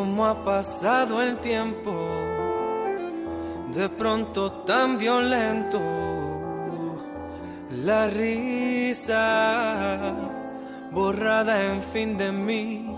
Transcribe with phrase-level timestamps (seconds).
[0.00, 1.92] ¿Cómo ha pasado el tiempo?
[3.74, 5.78] De pronto tan violento.
[7.84, 10.14] La risa
[10.90, 12.96] borrada en fin de mí.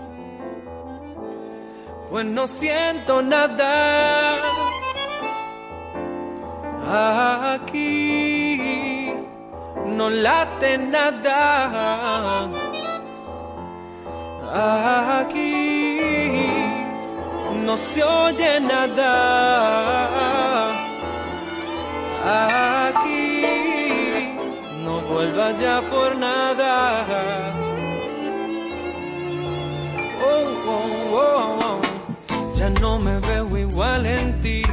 [2.09, 4.35] Pues no siento nada
[7.53, 9.11] aquí.
[9.87, 12.49] No late nada
[15.19, 15.92] aquí.
[17.65, 19.13] No se oye nada
[22.89, 23.41] aquí.
[24.83, 27.53] No vuelvas ya por nada.
[30.21, 31.81] Oh, oh, oh, oh.
[32.57, 34.63] Ya no me veo igual en ti.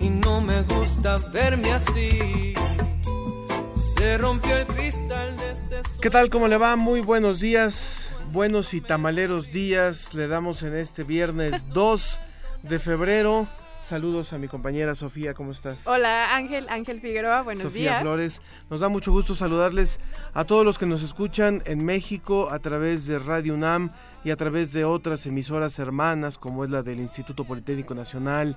[0.00, 2.54] Y no me gusta verme así.
[3.96, 6.30] Se rompió el cristal este ¿Qué tal?
[6.30, 6.76] ¿Cómo le va?
[6.76, 8.03] Muy buenos días.
[8.34, 10.12] Buenos y tamaleros días.
[10.12, 12.20] Le damos en este viernes 2
[12.64, 13.46] de febrero.
[13.78, 15.86] Saludos a mi compañera Sofía, ¿cómo estás?
[15.86, 18.02] Hola Ángel, Ángel Figueroa, buenos Sofía días.
[18.02, 18.42] Flores.
[18.70, 20.00] Nos da mucho gusto saludarles
[20.32, 23.92] a todos los que nos escuchan en México a través de Radio UNAM
[24.24, 28.56] y a través de otras emisoras hermanas como es la del Instituto Politécnico Nacional,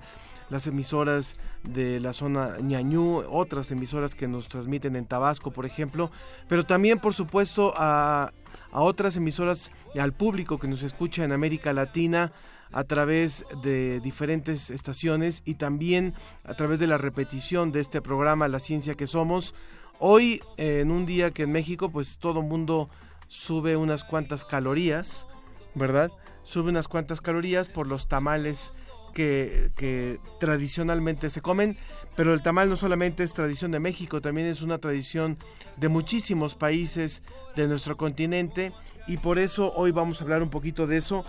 [0.49, 6.09] las emisoras de la zona Ñañú, otras emisoras que nos transmiten en Tabasco, por ejemplo,
[6.49, 8.31] pero también, por supuesto, a,
[8.71, 12.31] a otras emisoras y al público que nos escucha en América Latina
[12.71, 16.13] a través de diferentes estaciones y también
[16.43, 19.53] a través de la repetición de este programa La Ciencia que Somos.
[19.99, 22.89] Hoy, eh, en un día que en México, pues todo mundo
[23.27, 25.27] sube unas cuantas calorías,
[25.75, 26.11] ¿verdad?
[26.43, 28.73] Sube unas cuantas calorías por los tamales
[29.13, 31.77] que, que, tradicionalmente se comen,
[32.17, 35.37] pero el tamal no solamente es tradición de México, también es una tradición
[35.77, 37.21] de muchísimos países
[37.55, 38.73] de nuestro continente
[39.07, 41.23] y por eso hoy vamos a hablar un poquito de eso.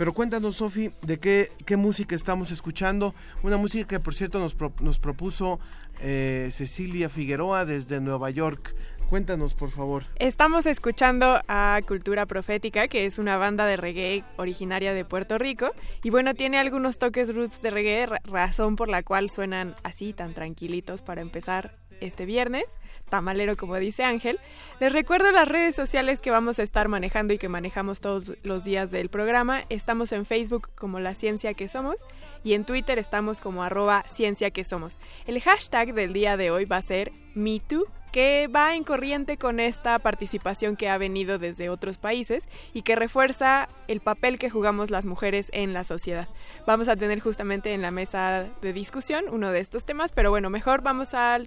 [0.00, 3.14] Pero cuéntanos, Sofi, de qué, qué música estamos escuchando.
[3.42, 5.60] Una música que, por cierto, nos, pro, nos propuso
[6.00, 8.74] eh, Cecilia Figueroa desde Nueva York.
[9.10, 10.06] Cuéntanos, por favor.
[10.16, 15.72] Estamos escuchando a Cultura Profética, que es una banda de reggae originaria de Puerto Rico.
[16.02, 20.32] Y bueno, tiene algunos toques roots de reggae, razón por la cual suenan así, tan
[20.32, 22.64] tranquilitos para empezar este viernes
[23.10, 24.38] tamalero como dice Ángel.
[24.80, 28.64] Les recuerdo las redes sociales que vamos a estar manejando y que manejamos todos los
[28.64, 29.64] días del programa.
[29.68, 31.96] Estamos en Facebook como La Ciencia que Somos
[32.42, 34.98] y en Twitter estamos como arroba Ciencia que Somos.
[35.26, 39.60] El hashtag del día de hoy va a ser MeToo que va en corriente con
[39.60, 44.90] esta participación que ha venido desde otros países y que refuerza el papel que jugamos
[44.90, 46.28] las mujeres en la sociedad.
[46.66, 50.50] Vamos a tener justamente en la mesa de discusión uno de estos temas, pero bueno,
[50.50, 51.38] mejor vamos a,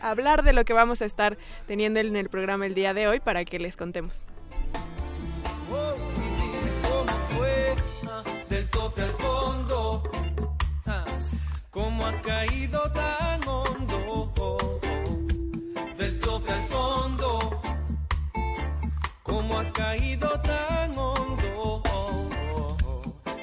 [0.00, 3.20] hablar de lo que vamos a estar teniendo en el programa el día de hoy
[3.20, 4.24] para que les contemos.
[8.48, 10.02] Del tope al fondo,
[11.70, 12.82] cómo ha caído
[19.90, 20.90] caído tan.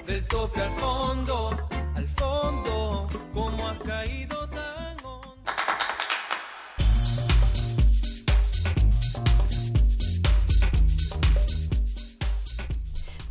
[0.06, 4.38] Del tope al fondo, al fondo, cómo ha caído.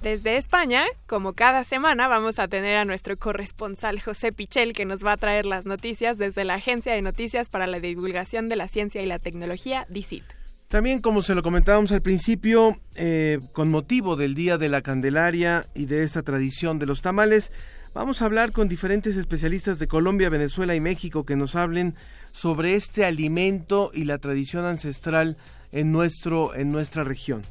[0.03, 5.05] Desde España, como cada semana, vamos a tener a nuestro corresponsal José Pichel que nos
[5.05, 8.69] va a traer las noticias desde la Agencia de Noticias para la Divulgación de la
[8.69, 10.46] Ciencia y la Tecnología, DICIT.
[10.69, 15.69] También, como se lo comentábamos al principio, eh, con motivo del Día de la Candelaria
[15.75, 17.53] y de esta tradición de los tamales,
[17.95, 21.95] vamos a hablar con diferentes especialistas de Colombia, Venezuela y México que nos hablen
[22.33, 25.37] sobre este alimento y la tradición ancestral
[25.71, 27.43] en, nuestro, en nuestra región.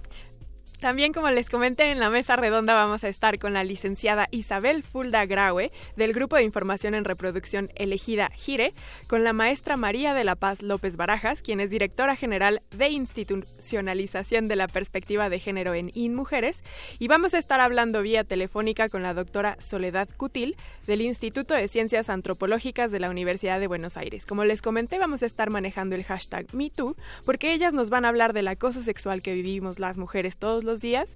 [0.80, 4.84] También, como les comenté, en la mesa redonda vamos a estar con la licenciada Isabel
[4.84, 8.74] Fulda Graue, del Grupo de Información en Reproducción elegida GIRE,
[9.08, 14.48] con la maestra María de la Paz López Barajas, quien es directora general de Institucionalización
[14.48, 16.62] de la Perspectiva de Género en InMujeres,
[17.00, 20.56] y vamos a estar hablando vía telefónica con la doctora Soledad Cutil,
[20.86, 24.26] del Instituto de Ciencias Antropológicas de la Universidad de Buenos Aires.
[24.26, 26.96] Como les comenté, vamos a estar manejando el hashtag MeToo,
[27.26, 30.82] porque ellas nos van a hablar del acoso sexual que vivimos las mujeres todos los
[30.82, 31.10] días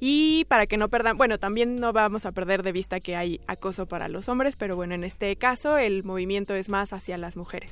[0.00, 3.40] y para que no perdan, bueno, también no vamos a perder de vista que hay
[3.46, 7.36] acoso para los hombres, pero bueno, en este caso el movimiento es más hacia las
[7.36, 7.70] mujeres.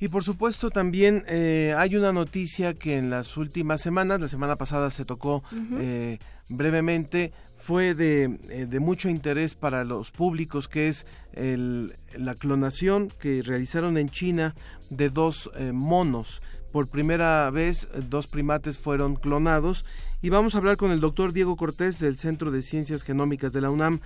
[0.00, 4.56] Y por supuesto también eh, hay una noticia que en las últimas semanas, la semana
[4.56, 5.42] pasada se tocó
[5.80, 6.18] eh,
[6.48, 13.08] brevemente, fue de, eh, de, mucho interés para los públicos, que es el, la clonación
[13.18, 14.54] que realizaron en China
[14.90, 16.42] de dos monos.
[16.70, 19.84] Por primera vez, dos primates fueron clonados
[20.20, 23.60] y vamos a hablar con el doctor Diego Cortés del Centro de Ciencias Genómicas de
[23.60, 24.00] la UNAM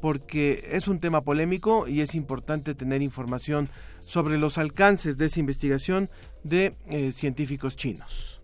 [0.00, 3.68] porque es un tema polémico y es importante tener información
[4.06, 6.08] sobre los alcances de esa investigación
[6.42, 8.40] de eh, científicos chinos.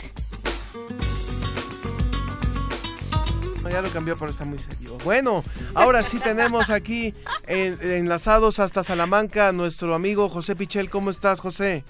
[3.72, 4.98] ya lo cambió, pero está muy serio.
[5.06, 5.44] Bueno,
[5.74, 7.14] ahora sí tenemos aquí
[7.48, 10.90] enlazados hasta Salamanca a nuestro amigo José Pichel.
[10.90, 11.86] ¿Cómo estás, José?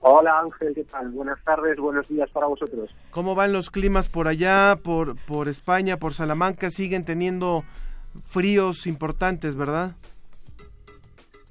[0.00, 1.08] Hola Ángel, ¿qué tal?
[1.12, 2.90] Buenas tardes, buenos días para vosotros.
[3.10, 6.70] ¿Cómo van los climas por allá, por, por España, por Salamanca?
[6.70, 7.64] Siguen teniendo
[8.26, 9.94] fríos importantes, ¿verdad?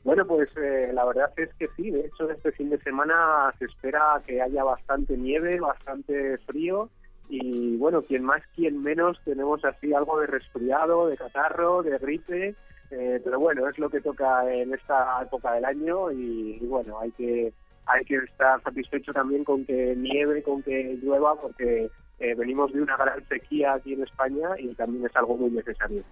[0.03, 1.89] Bueno, pues eh, la verdad es que sí.
[1.89, 6.89] De hecho, este fin de semana se espera que haya bastante nieve, bastante frío.
[7.29, 12.55] Y bueno, quien más, quien menos, tenemos así algo de resfriado, de catarro, de gripe.
[12.91, 17.11] Eh, pero bueno, es lo que toca en esta época del año y, bueno, hay
[17.11, 17.53] que
[17.85, 21.89] hay que estar satisfecho también con que nieve, con que llueva, porque
[22.19, 26.03] eh, venimos de una gran sequía aquí en España y también es algo muy necesario.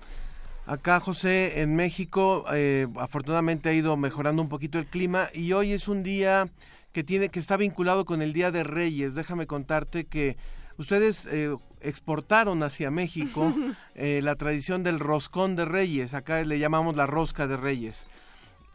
[0.71, 5.73] Acá, José, en México, eh, afortunadamente ha ido mejorando un poquito el clima y hoy
[5.73, 6.47] es un día
[6.94, 9.13] que tiene que está vinculado con el Día de Reyes.
[9.13, 10.38] Déjame contarte que
[10.77, 13.53] ustedes eh, exportaron hacia México
[13.95, 16.13] eh, la tradición del roscón de Reyes.
[16.13, 18.07] Acá le llamamos la rosca de Reyes.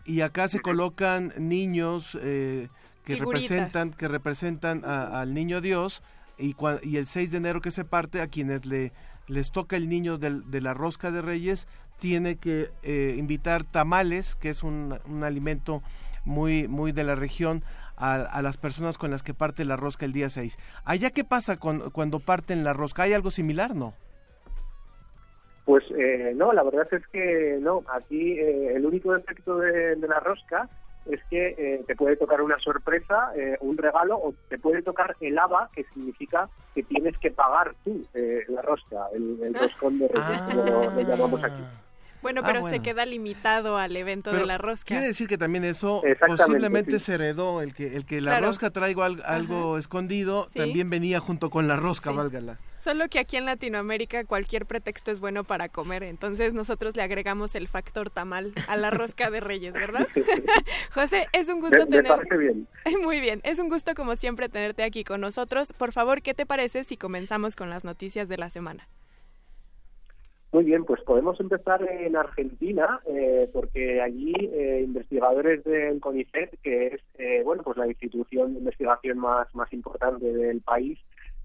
[0.05, 2.69] Y acá se colocan niños que
[3.07, 6.03] representan que representan al niño Dios
[6.37, 8.93] y, y el 6 de enero que se parte a quienes le
[9.29, 11.67] les toca el niño de la rosca de reyes,
[11.99, 15.83] tiene que eh, invitar tamales, que es un, alimento
[16.25, 17.63] muy, muy de la región,
[17.97, 20.59] a, las personas con las que parte la rosca el día 6.
[20.85, 23.05] ¿Allá qué pasa con, cuando parten la rosca?
[23.05, 23.95] ¿Hay algo similar, no?
[25.65, 27.83] Pues eh, no, la verdad es que no.
[27.93, 30.69] Aquí eh, el único efecto de, la rosca
[31.07, 35.17] es que eh, te puede tocar una sorpresa, eh, un regalo, o te puede tocar
[35.21, 39.99] el ABA, que significa que tienes que pagar tú eh, la rosca, el, el roscón
[39.99, 41.63] de Reyes, como lo, llamamos aquí.
[42.23, 44.87] Bueno, pero se queda limitado al evento de la rosca.
[44.87, 49.07] Quiere decir que también eso posiblemente se heredó, el que, el que la rosca traiga
[49.07, 52.59] algo, escondido, también venía junto con la rosca, válgala.
[52.87, 57.57] Solo que aquí en Latinoamérica cualquier pretexto es bueno para comer, entonces nosotros le agregamos
[57.57, 60.07] el factor tamal a la rosca de Reyes, ¿verdad?
[60.95, 62.13] José, es un gusto tener...
[62.39, 62.69] bien.
[63.03, 65.73] Muy bien, es un gusto como siempre tenerte aquí con nosotros.
[65.73, 68.87] Por favor, ¿qué te parece si comenzamos con las noticias de la semana?
[70.53, 76.87] Muy bien, pues podemos empezar en Argentina, eh, porque allí eh, investigadores del CONICET, que
[76.87, 80.99] es eh, bueno pues la institución de investigación más, más importante del país,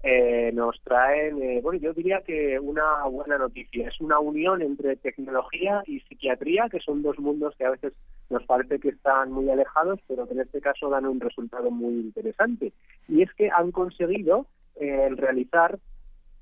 [0.04, 3.86] eh, nos traen, eh, bueno, yo diría que una buena noticia.
[3.86, 7.92] Es una unión entre tecnología y psiquiatría, que son dos mundos que a veces
[8.28, 11.94] nos parece que están muy alejados, pero que en este caso dan un resultado muy
[11.94, 12.72] interesante.
[13.08, 15.78] Y es que han conseguido eh, realizar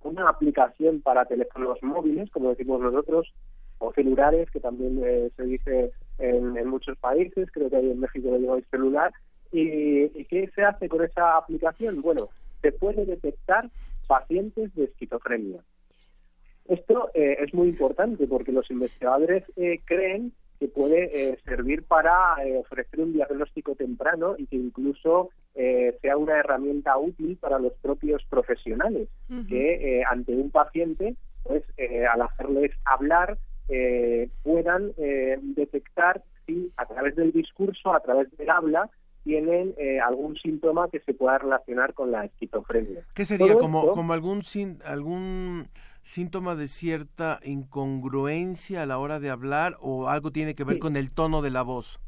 [0.02, 3.32] una aplicación para teléfonos móviles, como decimos nosotros,
[3.78, 5.00] o celulares, que también
[5.36, 9.12] se dice en, muchos países, creo que ahí en México lo llamáis celular.
[9.52, 12.02] ¿Y qué se hace con esa aplicación?
[12.02, 12.28] Bueno,
[12.62, 13.70] se puede detectar
[14.06, 15.60] pacientes de esquizofrenia.
[16.70, 22.36] Esto eh, es muy importante porque los investigadores eh, creen que puede eh, servir para
[22.58, 25.30] ofrecer un diagnóstico temprano y que incluso
[26.00, 29.08] sea una herramienta útil para los propios profesionales,
[29.48, 31.64] que ante un paciente, pues
[32.10, 33.36] al hacerles hablar,
[34.42, 34.92] puedan
[35.54, 38.88] detectar si a través del discurso, a través del habla,
[39.24, 43.02] tienen algún síntoma que se pueda relacionar con la esquizofrenia.
[43.14, 43.54] ¿Qué sería?
[43.54, 44.42] como, como algún,
[44.84, 45.68] algún
[46.02, 50.96] síntoma de cierta incongruencia a la hora de hablar o algo tiene que ver con
[50.96, 52.00] el tono de la voz?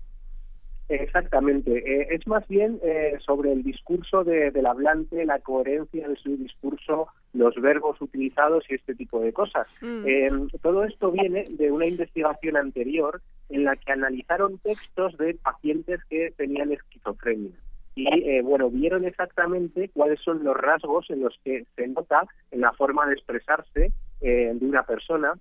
[0.89, 1.79] Exactamente.
[1.79, 7.09] Eh, es más bien eh, sobre el discurso del hablante, la coherencia de su discurso,
[7.33, 9.67] los verbos utilizados y este tipo de cosas.
[9.81, 10.07] Mm.
[10.07, 16.01] Em, todo esto viene de una investigación anterior en la que analizaron textos de pacientes
[16.11, 17.53] que tenían esquizofrenia
[17.95, 22.61] y eh, bueno vieron exactamente cuáles son los rasgos en los que se nota en
[22.61, 25.35] la forma de expresarse de una persona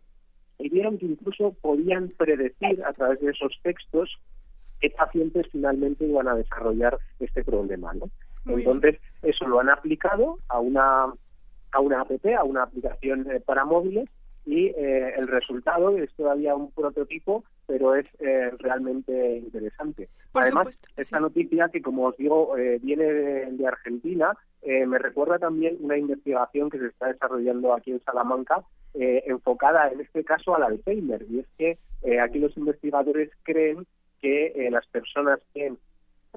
[0.58, 4.20] y vieron que incluso podían predecir a través de esos textos
[4.80, 8.10] qué pacientes finalmente iban a desarrollar este problema, ¿no?
[8.48, 11.14] Entonces, eso lo han aplicado a una
[11.74, 14.10] a una app, a una aplicación eh, para móviles
[14.46, 20.10] y eh, el resultado es todavía un prototipo, pero es eh, realmente interesante.
[20.34, 24.34] Además, esta noticia que, como os digo, viene de, Argentina,
[24.64, 30.24] me recuerda también una investigación que se está desarrollando aquí en Salamanca, enfocada en este
[30.24, 31.26] caso al Alzheimer.
[31.30, 31.78] Y es que
[32.20, 33.86] aquí los investigadores creen
[34.22, 35.74] que eh, las personas que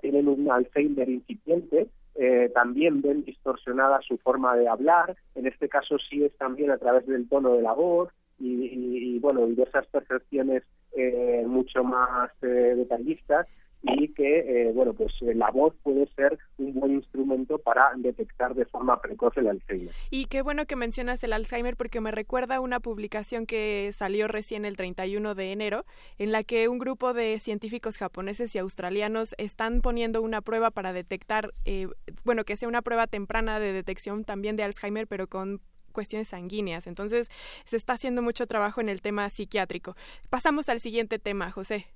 [0.01, 5.97] tienen un Alzheimer incipiente eh, también ven distorsionada su forma de hablar, en este caso
[5.99, 10.63] sí es también a través del tono de la voz y, y, bueno, diversas percepciones
[10.97, 13.47] eh, mucho más detallistas
[13.87, 18.55] y que, eh, bueno, pues eh, la voz puede ser un buen instrumento para detectar
[18.55, 19.95] de forma precoz el Alzheimer.
[20.11, 24.65] Y qué bueno que mencionas el Alzheimer porque me recuerda una publicación que salió recién
[24.65, 25.85] el 31 de enero
[26.19, 30.93] en la que un grupo de científicos japoneses y australianos están poniendo una prueba para
[30.93, 31.89] detectar, eh,
[32.25, 35.61] bueno, que sea una prueba temprana de detección también de Alzheimer, pero con
[35.93, 36.87] cuestiones sanguíneas.
[36.87, 37.29] Entonces,
[37.65, 39.97] se está haciendo mucho trabajo en el tema psiquiátrico.
[40.29, 41.87] Pasamos al siguiente tema, José.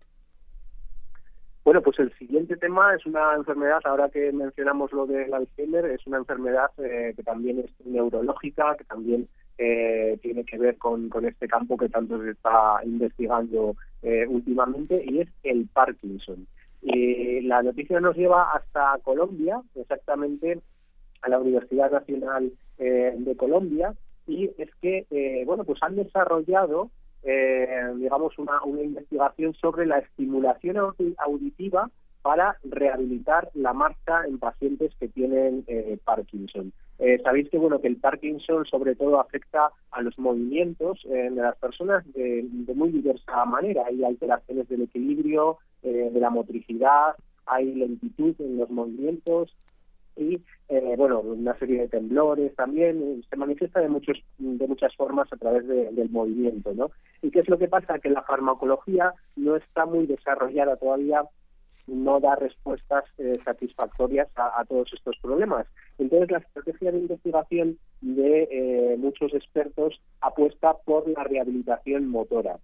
[1.69, 6.07] Bueno, pues el siguiente tema es una enfermedad, ahora que mencionamos lo del Alzheimer, es
[6.07, 11.47] una enfermedad eh, que también es neurológica, que también eh, tiene que ver con, este
[11.47, 16.47] campo que tanto se está investigando eh, últimamente, y es el Parkinson.
[16.81, 20.63] Y la noticia nos lleva hasta Colombia, exactamente
[21.21, 23.93] a la Universidad Nacional de Colombia,
[24.27, 26.91] y es que, bueno, pues han desarrollado
[27.23, 30.77] eh, digamos, una, una investigación sobre la estimulación
[31.19, 31.91] auditiva
[32.23, 36.73] para rehabilitar la marcha en pacientes que tienen eh, Parkinson.
[36.99, 41.57] Eh, sabéis que bueno que el Parkinson sobre todo afecta a los movimientos de las
[41.59, 43.85] personas de, de, muy diversa manera.
[43.87, 47.15] Hay alteraciones del equilibrio, de la motricidad,
[47.47, 49.55] hay lentitud en los movimientos,
[50.19, 55.33] y eh, bueno una serie de temblores también se manifiesta de muchos de muchas formas
[55.33, 56.91] a través del movimiento no
[57.23, 61.23] y qué es lo que pasa que la farmacología no está muy desarrollada todavía
[61.89, 65.67] no da respuestas eh, satisfactorias a, todos estos problemas.
[65.99, 72.59] Entonces, la estrategia de investigación de eh, muchos expertos apuesta por la rehabilitación motora,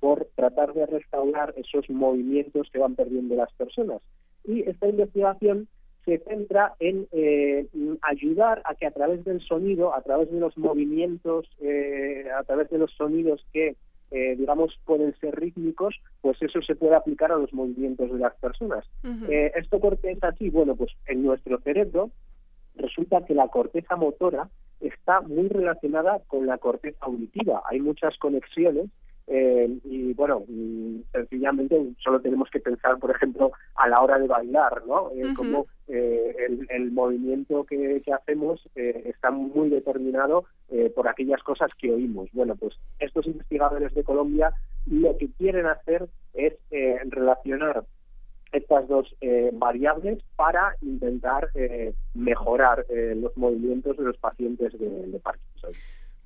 [0.00, 4.00] por tratar de restaurar esos movimientos que van perdiendo las personas.
[4.44, 5.68] Y esta investigación
[6.08, 7.66] se centra en eh,
[8.00, 12.70] ayudar a que a través del sonido, a través de los movimientos, eh, a través
[12.70, 13.76] de los sonidos que,
[14.10, 18.34] eh, digamos, pueden ser rítmicos, pues eso se puede aplicar a los movimientos de las
[18.36, 18.86] personas.
[19.28, 20.48] ¿Esto por qué es así?
[20.48, 22.10] Bueno, pues en nuestro cerebro
[22.76, 24.48] resulta que la corteza motora
[24.80, 27.62] está muy relacionada con la corteza auditiva.
[27.68, 28.86] Hay muchas conexiones
[29.30, 34.26] eh, y bueno, mm, sencillamente solo tenemos que pensar, por ejemplo, a la hora de
[34.26, 35.10] bailar, ¿no?
[35.14, 36.34] Eh, Como eh,
[36.70, 40.44] el, movimiento que, hacemos está muy determinado
[40.94, 42.28] por aquellas cosas que oímos.
[42.32, 44.52] Bueno, pues estos investigadores de Colombia
[44.86, 46.54] lo que quieren hacer es
[47.10, 47.84] relacionar
[48.52, 49.14] estas dos
[49.52, 51.50] variables para intentar
[52.14, 55.72] mejorar los movimientos de los pacientes de, de Parkinson.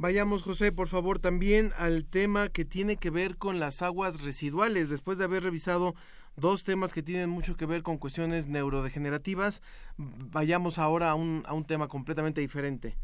[0.02, 4.90] Vayamos, José, por favor, también al tema que tiene que ver con las aguas residuales.
[4.90, 5.94] Después de haber revisado
[6.34, 9.62] dos temas que tienen mucho que ver con cuestiones neurodegenerativas,
[9.96, 12.96] vayamos ahora a un, a un tema completamente diferente.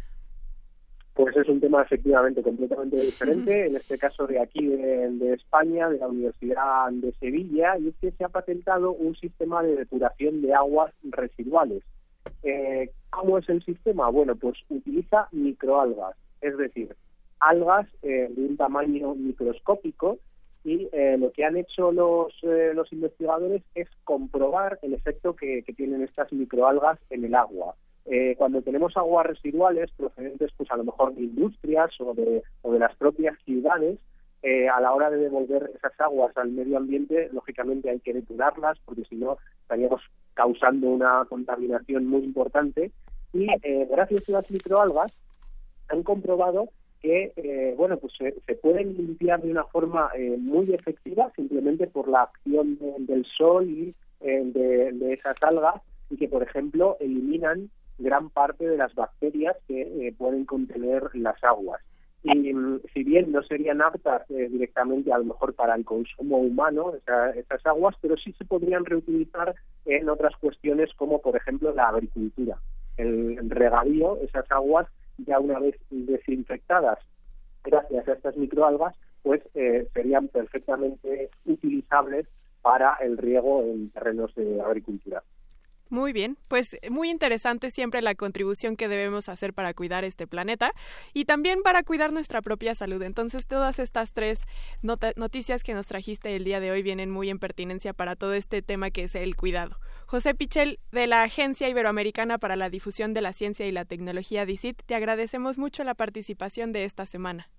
[1.14, 5.98] Pues es un tema efectivamente completamente diferente, en este caso de aquí de, España, de
[5.98, 10.52] la Universidad de Sevilla, y es que se ha patentado un sistema de depuración de
[10.52, 11.84] aguas residuales.
[12.42, 14.10] Eh, ¿Cómo es el sistema?
[14.10, 16.94] Bueno, pues utiliza microalgas es decir,
[17.40, 20.18] algas eh, de un tamaño microscópico
[20.64, 25.64] y eh, lo que han hecho los, eh, los investigadores es comprobar el efecto que,
[25.76, 27.74] tienen estas microalgas en el agua.
[28.38, 32.78] cuando tenemos aguas residuales procedentes pues a lo mejor de industrias o de, o de
[32.78, 33.98] las propias ciudades,
[34.40, 38.78] eh, a la hora de devolver esas aguas al medio ambiente, lógicamente hay que depurarlas
[38.84, 40.00] porque si no estaríamos
[40.34, 42.92] causando una contaminación muy importante.
[43.32, 45.12] Y eh, gracias a las microalgas
[45.88, 46.68] han comprobado
[47.00, 52.08] que eh, bueno pues se, pueden limpiar de una forma eh, muy efectiva simplemente por
[52.08, 55.80] la acción del sol y eh, de, esas algas
[56.10, 61.80] y que por ejemplo eliminan gran parte de las bacterias que pueden contener las aguas.
[62.22, 66.94] Y mm, si bien no serían aptas directamente a lo mejor para el consumo humano
[67.36, 69.54] esas aguas pero sí se podrían reutilizar
[69.84, 72.58] en otras cuestiones como por ejemplo la agricultura.
[72.96, 76.98] El regadío esas aguas ya una vez desinfectadas
[77.64, 82.26] gracias a estas microalgas, pues eh, serían perfectamente utilizables
[82.62, 85.22] para el riego en terrenos de agricultura.
[85.90, 90.72] Muy bien, pues muy interesante siempre la contribución que debemos hacer para cuidar este planeta
[91.14, 93.02] y también para cuidar nuestra propia salud.
[93.02, 94.42] Entonces, todas estas tres
[94.82, 98.60] noticias que nos trajiste el día de hoy vienen muy en pertinencia para todo este
[98.60, 99.78] tema que es el cuidado.
[100.08, 104.46] José Pichel, de la Agencia Iberoamericana para la Difusión de la Ciencia y la Tecnología,
[104.46, 107.50] DICIT, te agradecemos mucho la participación de esta semana.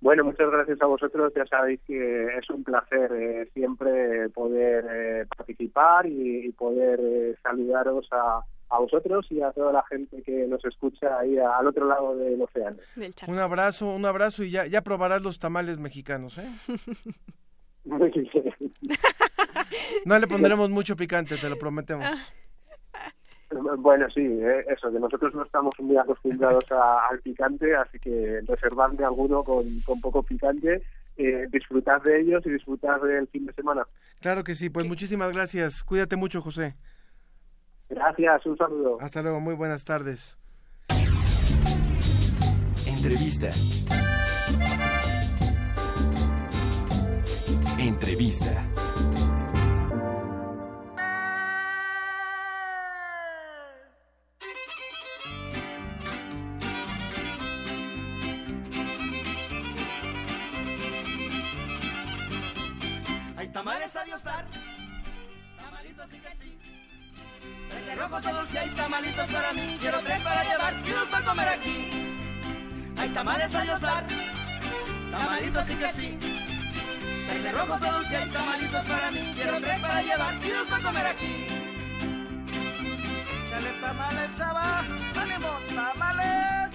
[0.00, 1.30] Bueno, muchas gracias a vosotros.
[1.36, 8.08] Ya sabéis que es un placer eh, siempre poder eh, participar y, poder eh, saludaros
[8.10, 12.16] a, a, vosotros y a toda la gente que nos escucha ahí al otro lado
[12.16, 12.78] del océano.
[13.28, 16.48] Un abrazo, un abrazo y ya, ya probarás los tamales mexicanos, ¿eh?
[17.84, 18.50] Muy bien.
[20.04, 22.06] No le pondremos mucho picante, te lo prometemos.
[23.78, 29.04] Bueno, sí, eh, eso, que nosotros no estamos muy acostumbrados al picante, así que reservarme
[29.04, 29.64] alguno con,
[30.02, 30.82] poco picante,
[31.16, 33.86] eh, disfrutar de ellos y disfrutar del fin de semana.
[34.20, 35.84] Claro que sí, pues muchísimas gracias.
[35.84, 36.74] Cuídate mucho, José.
[37.88, 38.98] Gracias, un saludo.
[39.00, 40.38] Hasta luego, muy buenas tardes.
[42.86, 43.48] Entrevista.
[47.78, 48.83] Entrevista.
[68.84, 69.78] Tamalitos para mí.
[69.80, 71.90] Quiero tres para llevar y dos para comer aquí.
[72.98, 74.06] Hay tamales a dar,
[75.10, 76.18] tamalitos y que sí.
[77.42, 79.32] de rojos de dulce hay tamalitos para mí.
[79.34, 81.46] Quiero tres para llevar y dos para comer aquí.
[83.48, 84.84] Chale tamales, chava,
[85.16, 86.74] ánimo, tamales.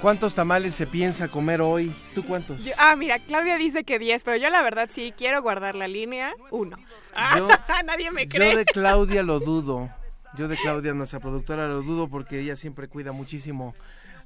[0.00, 1.92] ¿Cuántos tamales se piensa comer hoy?
[2.14, 2.60] ¿Tú cuántos?
[2.78, 6.32] ah, mira, Claudia dice que 10, pero yo la verdad sí quiero guardar la línea.
[6.52, 6.76] Uno.
[7.36, 7.48] Yo,
[7.84, 8.52] Nadie me cree.
[8.52, 9.90] Yo de Claudia lo dudo.
[10.36, 13.74] Yo de Claudia, nuestra productora, lo dudo porque ella siempre cuida muchísimo.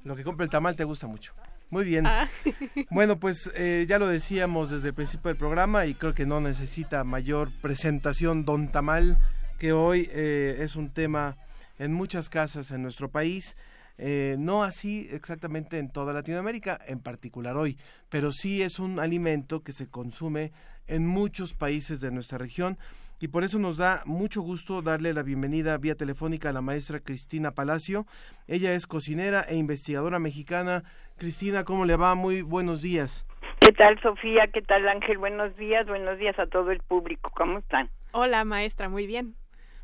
[0.03, 1.33] Lo que compra el tamal te gusta mucho.
[1.69, 2.05] Muy bien.
[2.05, 2.27] Ah.
[2.89, 6.39] Bueno, pues eh, ya lo decíamos desde el principio del programa y creo que no
[6.41, 9.17] necesita mayor presentación Don Tamal,
[9.57, 11.37] que hoy eh, es un tema
[11.79, 13.55] en muchas casas en nuestro país
[13.97, 17.77] eh, no así exactamente en toda Latinoamérica, en particular hoy,
[18.09, 20.51] pero sí es un alimento que se consume
[20.87, 22.77] en muchos países de nuestra región
[23.23, 26.99] y por eso nos da mucho gusto darle la bienvenida vía telefónica a la maestra
[26.99, 28.05] Cristina Palacio.
[28.47, 30.83] Ella es cocinera e investigadora mexicana.
[31.15, 32.15] Cristina, ¿cómo le va?
[32.15, 33.25] Muy buenos días.
[33.61, 34.47] ¿Qué tal, Sofía?
[34.53, 35.19] ¿Qué tal, Ángel?
[35.19, 37.31] Buenos días, buenos días a todo el público.
[37.33, 37.89] ¿Cómo están?
[38.11, 39.35] Hola, maestra, muy bien.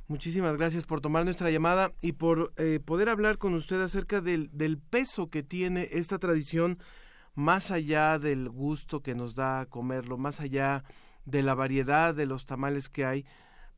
[0.10, 4.50] Muchísimas gracias por tomar nuestra llamada y por eh, poder hablar con usted acerca del,
[4.52, 6.78] del peso que tiene esta tradición
[7.36, 12.46] más allá del gusto que nos da comerlo, más allá de la variedad de los
[12.46, 13.26] tamales que hay.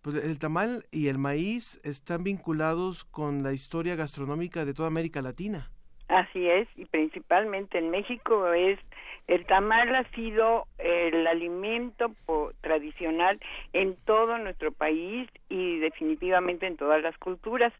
[0.02, 5.22] Pues el tamal y el maíz están vinculados con la historia gastronómica de toda América
[5.22, 5.70] Latina.
[6.08, 8.80] Así es, y principalmente en México es
[9.28, 12.12] el tamal ha sido el alimento
[12.60, 13.40] tradicional
[13.72, 17.72] en todo nuestro país y definitivamente en todas las culturas,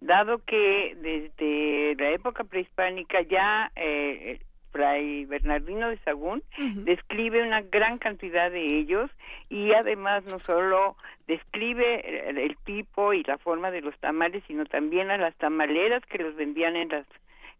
[0.00, 4.40] dado que desde la época prehispánica ya eh,
[4.72, 6.42] Fray Bernardino de Sagún
[6.84, 9.10] describe una gran cantidad de ellos
[9.48, 14.64] y además no solo describe el, el, tipo y la forma de los tamales, sino
[14.64, 17.06] también a las tamaleras que los vendían en las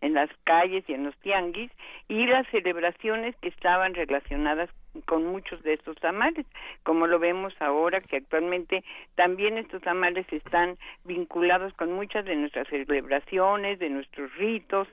[0.03, 1.71] en las calles y en los tianguis
[2.09, 4.69] y las celebraciones que estaban relacionadas
[5.07, 6.45] con muchos de estos tamales,
[6.83, 12.69] como lo vemos ahora que actualmente también estos tamales están vinculados con muchas de nuestras
[12.69, 14.89] celebraciones, de nuestros ritos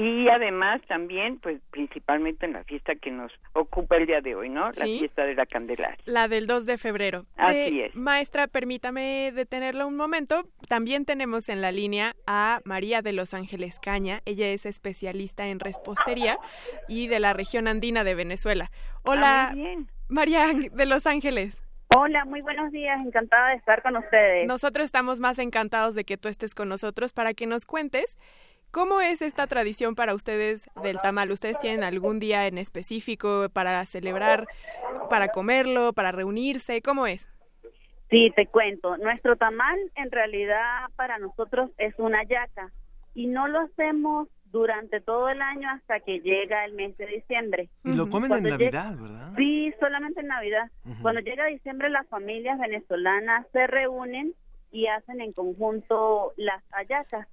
[0.00, 4.48] y además también, pues principalmente en la fiesta que nos ocupa el día de hoy,
[4.48, 4.66] ¿no?
[4.66, 5.00] La Sí.
[5.00, 5.98] fiesta de la Candelaria.
[6.04, 7.26] La del 2 de febrero.
[7.36, 7.96] Así Eh, es.
[7.96, 10.44] Maestra, permítame detenerla un momento.
[10.68, 14.20] También tenemos en la línea a María de Los Ángeles Caña.
[14.24, 16.38] Ella es especialista en repostería
[16.86, 18.70] y de la región andina de Venezuela.
[19.04, 19.90] Hola, Ah, muy bien.
[20.08, 21.60] María de Los Ángeles.
[21.96, 24.46] Hola, muy buenos días, encantada de estar con ustedes.
[24.46, 28.18] Nosotros estamos más encantados de que tú estés con nosotros para que nos cuentes
[28.70, 31.30] cómo es esta tradición para ustedes del tamal.
[31.30, 34.46] ¿Ustedes tienen algún día en específico para celebrar,
[35.10, 36.82] para comerlo, para reunirse?
[36.82, 37.28] ¿Cómo es?
[38.10, 38.96] Sí, te cuento.
[38.96, 42.70] Nuestro tamal en realidad para nosotros es una yaca
[43.14, 47.68] y no lo hacemos durante todo el año hasta que llega el mes de diciembre.
[47.84, 49.32] Y lo comen Cuando en llega- Navidad, ¿verdad?
[49.36, 50.70] Sí, solamente en Navidad.
[51.02, 54.34] Cuando llega diciembre las familias venezolanas se reúnen
[54.72, 57.28] y hacen en conjunto las hallacas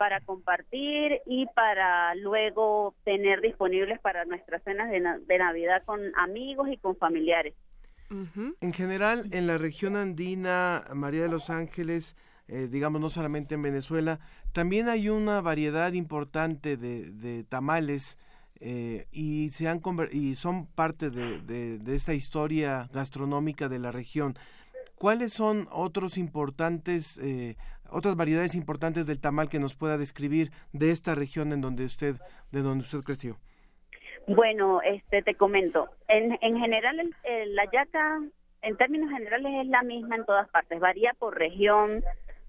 [0.00, 6.00] para compartir y para luego tener disponibles para nuestras cenas de, na- de Navidad con
[6.16, 7.52] amigos y con familiares.
[8.08, 12.16] En general, en la región andina, María de los Ángeles,
[12.48, 14.20] eh, digamos, no solamente en Venezuela,
[14.52, 18.16] también hay una variedad importante de, de tamales
[18.58, 23.78] eh, y, se han conver- y son parte de, de- de esta historia gastronómica de
[23.78, 24.34] la región.
[24.94, 27.56] ¿Cuáles son otros importantes, eh,
[27.92, 32.16] otras variedades importantes del tamal que nos pueda describir de esta región en donde usted,
[32.52, 33.36] de donde usted creció?
[34.26, 35.88] Bueno, este te comento.
[36.08, 38.20] En, en general, el- la yaca,
[38.62, 40.78] en términos generales, es la misma en todas partes.
[40.78, 42.02] Varía por región,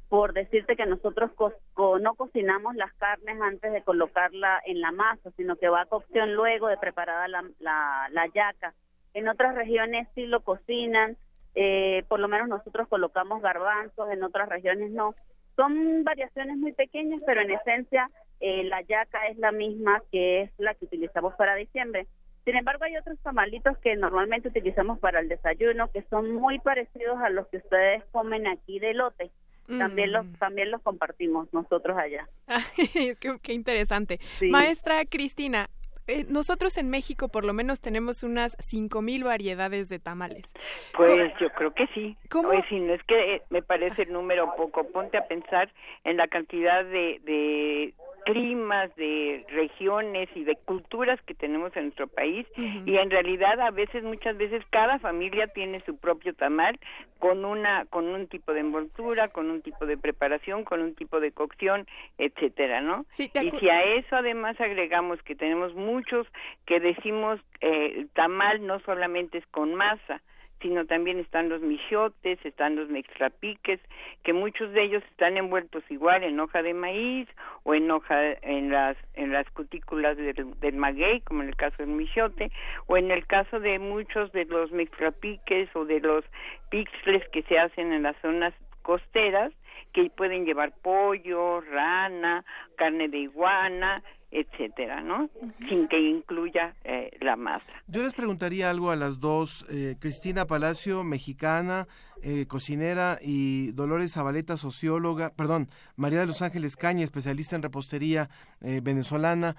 [0.10, 5.32] por decirte que nosotros co- no cocinamos las carnes antes de colocarla en la masa,
[5.38, 8.73] sino que va a cocción luego de preparada la, la, la yaca.
[9.13, 11.17] En otras regiones sí lo cocinan,
[11.56, 15.15] eh, por lo menos nosotros colocamos garbanzos, en otras regiones no.
[15.55, 18.09] Son variaciones muy pequeñas, pero en esencia
[18.39, 22.07] eh, la yaca es la misma que es la que utilizamos para diciembre.
[22.43, 27.19] Sin embargo, hay otros tamalitos que normalmente utilizamos para el desayuno que son muy parecidos
[27.19, 29.31] a los que ustedes comen aquí de lote.
[29.67, 32.27] También los también los compartimos nosotros allá.
[32.75, 34.19] qué, qué interesante.
[34.37, 34.49] Sí.
[34.49, 35.69] Maestra Cristina,
[36.12, 40.54] eh, nosotros en México por lo menos tenemos unas 5.000 variedades de tamales.
[40.95, 42.17] Pues yo creo que sí.
[42.30, 42.50] ¿Cómo?
[42.50, 44.84] Pues si no es que eh, me parece el número poco.
[44.91, 45.71] Ponte a pensar
[46.04, 52.07] en la cantidad de, de climas, de regiones y de culturas que tenemos en nuestro
[52.07, 56.79] país y en realidad a veces muchas veces cada familia tiene su propio tamal
[57.19, 61.19] con una con un tipo de envoltura, con un tipo de preparación, con un tipo
[61.19, 63.05] de cocción, etcétera, ¿no?
[63.12, 66.27] Sí, y si a eso además agregamos que tenemos muchos
[66.65, 70.21] que decimos eh, el tamal no solamente es con masa,
[70.62, 73.80] sino también están los michotes, están los mextrapiques,
[74.24, 77.28] que muchos de ellos están envueltos igual en hoja de maíz
[77.63, 81.89] o en hoja en las en las cutículas del, maguey, como en el caso del
[81.89, 82.52] michote,
[82.88, 86.24] o en el caso de muchos de los mextrapiques o de los
[86.69, 89.52] pixles que se hacen en las zonas costeras,
[89.93, 92.43] que pueden llevar pollo, rana,
[92.78, 95.30] carne de iguana, etcétera, ¿no?
[95.67, 97.72] Sin que incluya eh, la masa.
[97.88, 101.88] Yo les preguntaría algo a las dos, eh, Cristina Palacio, mexicana,
[102.24, 108.30] eh, cocinera, y Dolores Zabaleta, socióloga, perdón, María de los Ángeles Caña, especialista en repostería
[108.62, 109.56] eh, venezolana.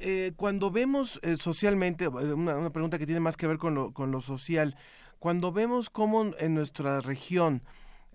[0.00, 3.92] Eh, cuando vemos eh, socialmente, una, una pregunta que tiene más que ver con lo,
[3.92, 4.76] con lo social,
[5.18, 7.62] cuando vemos cómo en nuestra región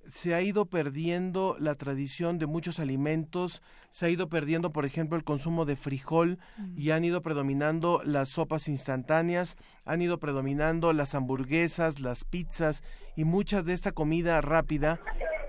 [0.07, 5.17] se ha ido perdiendo la tradición de muchos alimentos, se ha ido perdiendo, por ejemplo,
[5.17, 6.37] el consumo de frijol
[6.75, 12.83] y han ido predominando las sopas instantáneas, han ido predominando las hamburguesas, las pizzas
[13.15, 14.99] y mucha de esta comida rápida.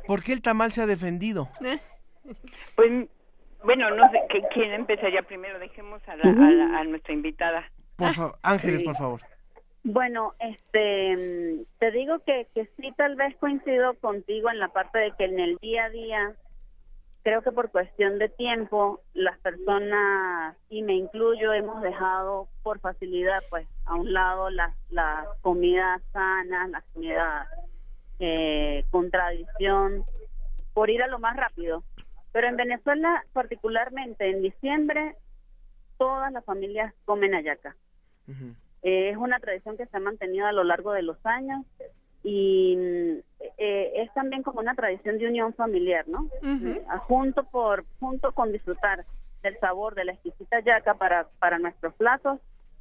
[0.07, 1.49] ¿Por qué el tamal se ha defendido?
[2.75, 2.91] Pues,
[3.65, 5.59] bueno, no sé, ¿qué- ¿quién empezaría primero?
[5.59, 7.65] Dejemos a, la, a, la- a nuestra invitada.
[7.97, 8.85] Por favor, Ángeles, Sí.
[8.85, 9.21] por favor.
[9.89, 15.13] Bueno, este, te digo que, que sí, tal vez coincido contigo en la parte de
[15.13, 16.35] que en el día a día,
[17.23, 23.39] creo que por cuestión de tiempo, las personas, y me incluyo, hemos dejado por facilidad,
[23.49, 27.47] pues, a un lado las, las comidas sanas, las comidas
[28.19, 30.05] eh, con tradición,
[30.75, 31.85] por ir a lo más rápido.
[32.33, 35.15] Pero en Venezuela, particularmente en diciembre,
[35.97, 37.77] todas las familias comen hallaca.
[38.87, 41.67] Eh, es una tradición que se ha mantenido a lo largo de los años
[42.23, 43.19] y mm,
[43.59, 46.31] eh, es también como una tradición de unión familiar, ¿no?
[46.45, 49.05] Eh, junto por junto con disfrutar
[49.43, 52.39] del sabor de la exquisita yaca para para nuestros platos,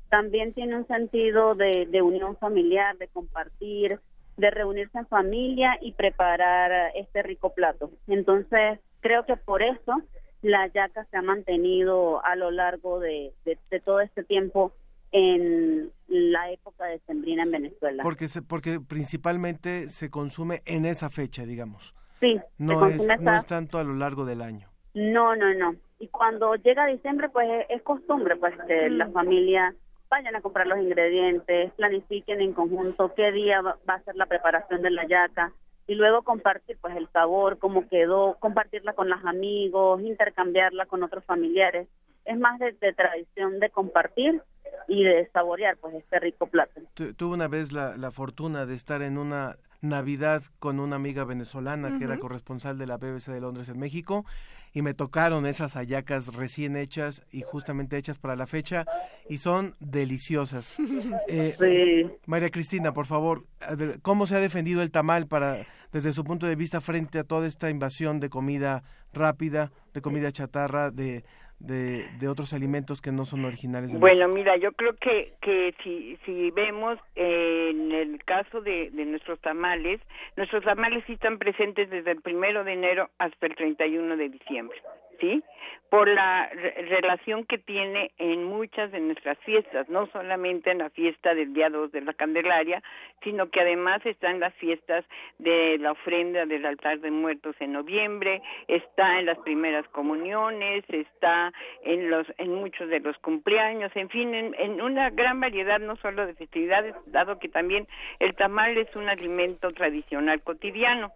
[0.10, 4.00] también tiene un sentido de, de unión familiar, de compartir,
[4.38, 7.90] de reunirse en familia y preparar este rico plato.
[8.08, 10.04] Entonces, creo que por eso
[10.44, 14.72] la yaca se ha mantenido a lo largo de, de, de todo este tiempo
[15.12, 18.04] en la época de sembrina en Venezuela.
[18.04, 21.94] Porque se, porque principalmente se consume en esa fecha, digamos.
[22.20, 24.70] Sí, No se es, no es tanto a lo largo del año.
[24.94, 25.76] No, no, no.
[26.00, 28.94] Y cuando llega diciembre, pues es- es costumbre, pues que Mm.
[28.98, 29.76] las familias
[30.10, 34.26] vayan a comprar los ingredientes, planifiquen en conjunto qué día va va a ser la
[34.28, 35.52] preparación de la yaca
[35.88, 41.24] y luego compartir pues el sabor, cómo quedó, compartirla con los amigos, intercambiarla con otros
[41.26, 41.88] familiares.
[42.26, 44.42] Es más de, de tradición de compartir
[44.88, 46.82] y de saborear pues este rico plato.
[46.96, 51.26] Tu- tuve una vez la, la fortuna de estar en una Navidad con una amiga
[51.26, 54.26] venezolana que era corresponsal de la BBC de Londres en México
[54.74, 58.86] y me tocaron esas hallacas recién hechas y justamente hechas para la fecha
[59.30, 60.76] y son deliciosas.
[61.28, 62.18] Eh, Sí.
[62.26, 63.46] María Cristina, por favor,
[64.02, 67.48] ¿cómo se ha defendido el tamal para, desde su punto de vista frente a toda
[67.48, 68.84] esta invasión de comida
[69.14, 71.24] rápida, de comida chatarra, de,
[71.60, 75.74] de, de otros alimentos que no son originales de Bueno, mira, yo creo que, que
[75.84, 80.02] si, si vemos eh, en el caso de, de nuestros tamales,
[80.36, 84.78] nuestros tamales sí están presentes desde el primero de enero hasta el 31 de diciembre,
[85.20, 85.44] ¿sí?
[85.90, 90.90] Por la re- relación que tiene en muchas de nuestras fiestas, no solamente en la
[90.90, 92.82] fiesta del día 2 de la Candelaria,
[93.24, 95.06] sino que además están las fiestas
[95.38, 101.54] de la ofrenda del altar de muertos en noviembre, está en las primeras comuniones, está
[101.84, 105.96] en los en muchos de los cumpleaños, en fin, en, en una gran variedad no
[105.98, 107.88] solo de festividades, dado que también
[108.20, 111.12] el tamal es un alimento tradicional cotidiano.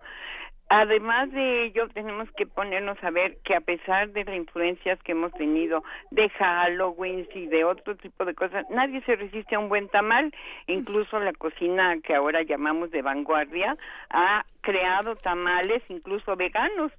[0.71, 5.13] Además de ello, tenemos que ponernos a ver que a pesar de las influencias que
[5.13, 9.67] hemos tenido de Halloween y de otro tipo de cosas, nadie se resiste a un
[9.67, 10.32] buen tamal.
[10.67, 13.75] Incluso la cocina que ahora llamamos de vanguardia
[14.12, 16.91] ha creado tamales incluso veganos.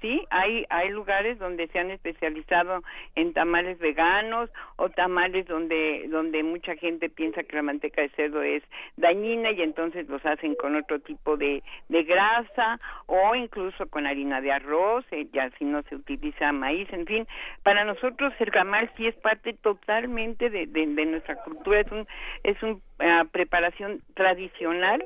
[0.00, 2.82] Sí, hay hay lugares donde se han especializado
[3.16, 8.40] en tamales veganos o tamales donde donde mucha gente piensa que la manteca de cerdo
[8.42, 8.62] es
[8.96, 14.40] dañina y entonces los hacen con otro tipo de de grasa o incluso con harina
[14.40, 17.26] de arroz, eh, ya si no se utiliza maíz, en fin,
[17.64, 22.06] para nosotros el tamal sí es parte totalmente de, de, nuestra cultura, es un
[22.44, 22.80] es una
[23.24, 25.04] preparación tradicional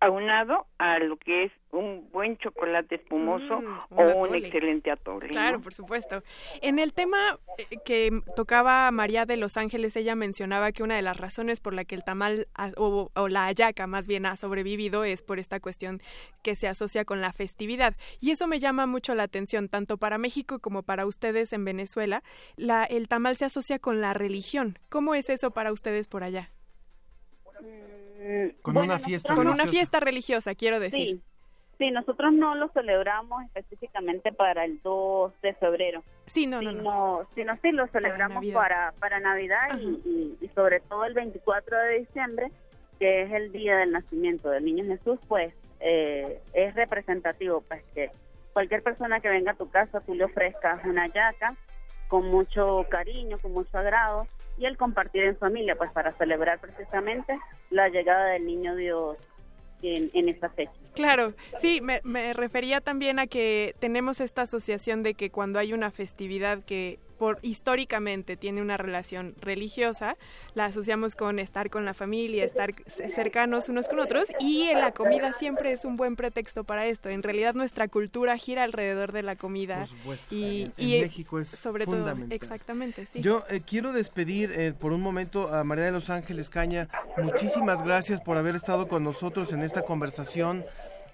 [0.00, 4.38] aunado a lo que es un buen chocolate espumoso Mm, un o un atole.
[4.38, 5.26] excelente atole.
[5.26, 5.32] ¿no?
[5.32, 6.22] Claro, por supuesto.
[6.62, 11.02] En el tema eh, que tocaba María de Los Ángeles, ella mencionaba que una de
[11.02, 15.04] las razones por la que el tamal o, o la hallaca más bien ha sobrevivido
[15.04, 16.00] es por esta cuestión
[16.42, 17.96] que se asocia con la festividad.
[18.20, 22.22] Y eso me llama mucho la atención, tanto para México como para ustedes en Venezuela.
[22.56, 24.78] La, el tamal se asocia con la religión.
[24.88, 26.50] ¿Cómo es eso para ustedes por allá?
[28.62, 29.70] Con Bueno, una fiesta Con una religiosa.
[29.70, 31.08] fiesta religiosa, quiero decir.
[31.08, 31.22] Sí,
[31.78, 36.02] sí, nosotros no lo celebramos específicamente para el 2 de febrero.
[36.26, 36.78] Sí, no, no, no.
[36.80, 38.54] sino, sino sí lo celebramos Navidad.
[38.60, 42.50] para, para Navidad y, y- y sobre todo el 24 de diciembre,
[42.98, 48.10] que es el día del nacimiento del niño Jesús, pues eh, es representativo, pues que
[48.52, 51.54] cualquier persona que venga a tu casa, tú le ofrezcas una yaca
[52.08, 57.38] con mucho cariño, con mucho agrado y el compartir en familia, pues para celebrar precisamente
[57.70, 59.16] la llegada del niño Dios
[59.82, 60.72] en, esa fecha.
[60.94, 65.72] Claro, sí, me, me refería también a que tenemos esta asociación de que cuando hay
[65.72, 70.16] una festividad que por históricamente tiene una relación religiosa,
[70.54, 72.74] la asociamos con estar con la familia, estar
[73.14, 77.08] cercanos unos con otros y la comida siempre es un buen pretexto para esto.
[77.08, 80.34] En realidad nuestra cultura gira alrededor de la comida Por supuesto.
[80.34, 82.32] y, En- y, en México es sobre todo fundamental.
[82.36, 83.20] exactamente, sí.
[83.20, 86.88] Yo eh, quiero despedir eh, por un momento a María de los Ángeles Caña.
[87.16, 90.64] Muchísimas gracias por haber estado con nosotros en esta conversación.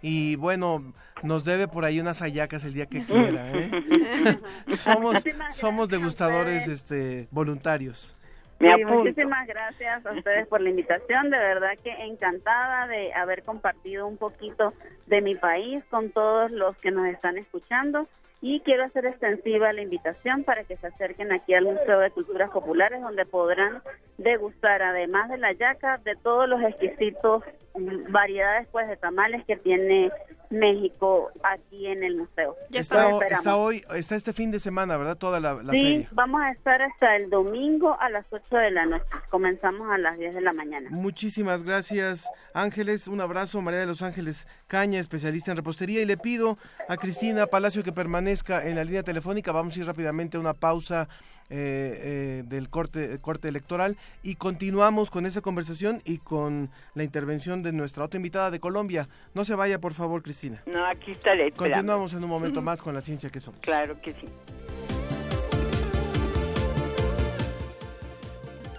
[0.06, 3.50] Y bueno, nos debe por ahí unas hallacas el día que quiera.
[3.52, 3.70] ¿eh?
[4.76, 8.14] somos somos degustadores este, voluntarios.
[8.60, 11.30] Me Sí, muchísimas gracias a ustedes por la invitación.
[11.30, 14.74] De verdad que encantada de haber compartido un poquito
[15.06, 18.06] de mi país con todos los que nos están escuchando.
[18.46, 22.50] Y quiero hacer extensiva la invitación para que se acerquen aquí al Museo de Culturas
[22.50, 23.80] Populares, donde podrán
[24.18, 27.42] degustar, además de la yaca, de todos los exquisitos
[27.74, 30.10] mm, variedades pues de tamales que tiene
[30.50, 32.54] México aquí en el museo.
[32.70, 35.16] Está, está hoy, está este fin de semana, ¿verdad?
[35.16, 36.08] Toda la, la Sí, feria.
[36.12, 39.04] vamos a estar hasta el domingo a las 8 de la noche.
[39.30, 40.90] Comenzamos a las 10 de la mañana.
[40.92, 43.08] Muchísimas gracias, Ángeles.
[43.08, 46.02] Un abrazo, María de los Ángeles Caña, especialista en repostería.
[46.02, 49.52] Y le pido a Cristina Palacio que permanezca en la línea telefónica.
[49.52, 51.08] Vamos a ir rápidamente a una pausa
[51.50, 57.62] eh, eh, del corte, corte electoral y continuamos con esa conversación y con la intervención
[57.62, 59.08] de nuestra otra invitada de Colombia.
[59.34, 60.62] No se vaya, por favor, Cristina.
[60.66, 61.48] No, aquí estaré.
[61.48, 61.56] Esperando.
[61.58, 63.60] Continuamos en un momento más con la ciencia que somos.
[63.60, 64.26] Claro que sí.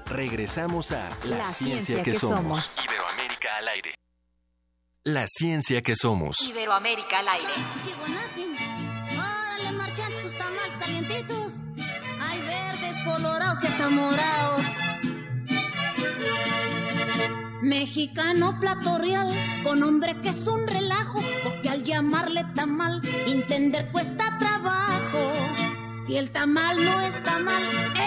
[0.07, 2.65] Regresamos a La, ciencia, que, somos.
[2.65, 2.85] somos.
[2.85, 3.95] Iberoamérica al aire.
[5.03, 6.47] La ciencia que somos.
[6.47, 7.53] Iberoamérica al aire.
[11.07, 14.61] Hay verdes, colorados y hasta morados.
[17.61, 24.37] Mexicano plato real, con hombre que es un relajo, porque al llamarle tamal, entender cuesta
[24.39, 25.31] trabajo.
[26.05, 27.63] Si el tamal no está mal,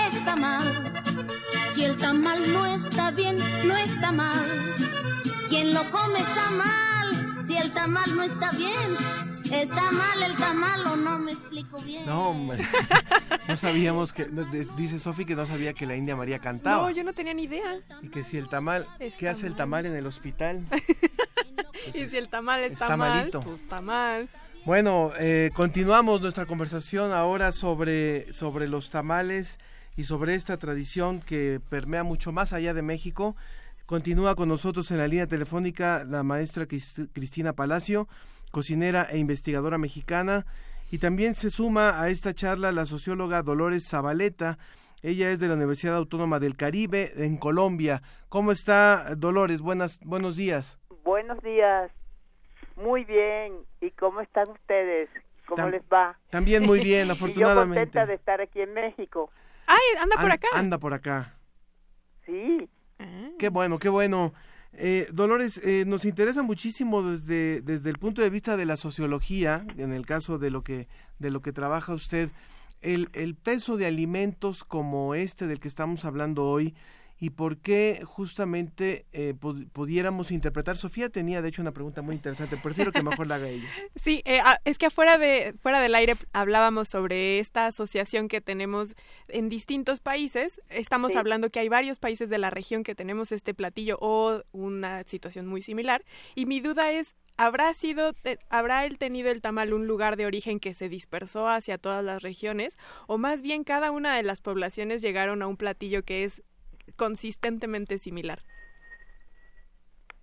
[0.07, 0.93] está mal.
[1.75, 4.47] Si el tamal no está bien, no está mal.
[5.49, 7.47] Quien lo come está mal.
[7.47, 8.97] Si el tamal no está bien,
[9.53, 12.05] está mal el tamal o no me explico bien.
[12.07, 12.65] No, hombre.
[13.47, 14.27] No sabíamos que.
[14.27, 16.83] no, de- Dice Sofi que no sabía que la India María cantaba.
[16.83, 17.81] No, yo no tenía ni idea.
[18.03, 18.87] Y que si el tamal.
[18.99, 20.65] Está ¿Qué hace el tamal en el hospital?
[21.95, 23.41] Y si el tamal está, Está mal, malito.
[23.41, 24.29] pues está mal.
[24.67, 29.59] Bueno, eh, continuamos nuestra conversación ahora sobre, sobre los tamales
[29.97, 33.37] y sobre esta tradición que permea mucho más allá de México.
[33.87, 38.07] Continúa con nosotros en la línea telefónica la maestra Crist- Cristina Palacio,
[38.51, 40.47] cocinera e investigadora mexicana.
[40.91, 44.59] Y también se suma a esta charla la socióloga Dolores Zabaleta.
[45.03, 48.03] Ella es de la Universidad Autónoma del Caribe en Colombia.
[48.29, 49.61] ¿Cómo está Dolores?
[49.61, 50.79] Buenas, buenos días.
[51.05, 51.91] Buenos días.
[52.77, 53.55] Muy bien.
[53.81, 55.09] ¿Y cómo están ustedes?
[55.47, 56.19] ¿Cómo Tam- les va?
[56.31, 57.81] También muy bien, Y yo afortunadamente.
[57.85, 59.31] contenta de estar aquí en México.
[59.67, 60.49] Ay, anda por An- acá.
[60.55, 61.35] Anda por acá.
[62.27, 62.69] Sí.
[63.39, 64.33] Qué bueno, qué bueno.
[64.81, 69.67] Eh, Dolores, eh, nos interesa muchísimo desde, desde el punto de vista de la sociología,
[69.77, 70.87] en el caso de lo que,
[71.19, 72.31] de lo que trabaja usted,
[72.81, 76.77] el, el peso de alimentos como este del que estamos hablando hoy
[77.21, 80.77] y por qué justamente eh, pu- pudiéramos interpretar.
[80.77, 82.57] Sofía tenía, de hecho, una pregunta muy interesante.
[82.57, 83.69] Prefiero que mejor la haga ella.
[83.97, 88.41] Sí, eh, ah, es que afuera de fuera del aire hablábamos sobre esta asociación que
[88.41, 88.95] tenemos
[89.29, 90.61] en distintos países.
[90.69, 91.19] Estamos Sí.
[91.19, 95.47] hablando que hay varios países de la región que tenemos este platillo o una situación
[95.47, 96.05] muy similar.
[96.37, 100.27] Y mi duda es, ¿habrá sido, te- habrá él tenido el tamal un lugar de
[100.27, 102.77] origen que se dispersó hacia todas las regiones?
[103.09, 106.43] ¿O más bien cada una de las poblaciones llegaron a un platillo que es
[106.97, 108.41] consistentemente similar?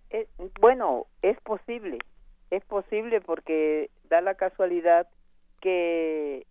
[0.09, 0.27] Eh,
[0.59, 1.99] bueno, es posible.
[2.51, 5.07] Es posible porque da la casualidad
[5.61, 6.45] que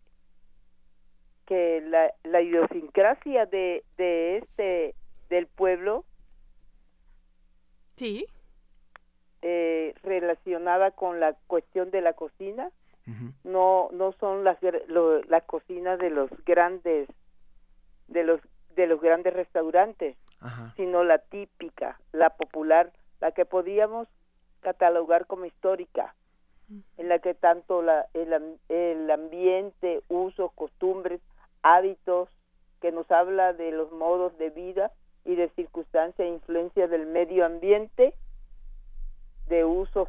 [1.47, 4.95] que la, la idiosincrasia de, de este
[5.29, 6.05] del pueblo
[7.97, 8.27] Sí.
[9.43, 12.71] eh, relacionada con la cuestión de la cocina
[13.45, 14.57] no no son las
[14.89, 17.07] lo- las cocinas de los grandes
[18.09, 18.41] de los
[18.75, 20.17] de los grandes restaurantes
[20.77, 24.09] sino la típica la popular la que podíamos
[24.61, 26.15] catalogar como histórica
[26.97, 31.21] en la que tanto la, el, am- el ambiente usos costumbres
[31.63, 32.29] hábitos
[32.81, 34.91] que nos habla de los modos de vida
[35.25, 38.15] y de circunstancias e influencias del medio ambiente
[39.49, 40.09] de usos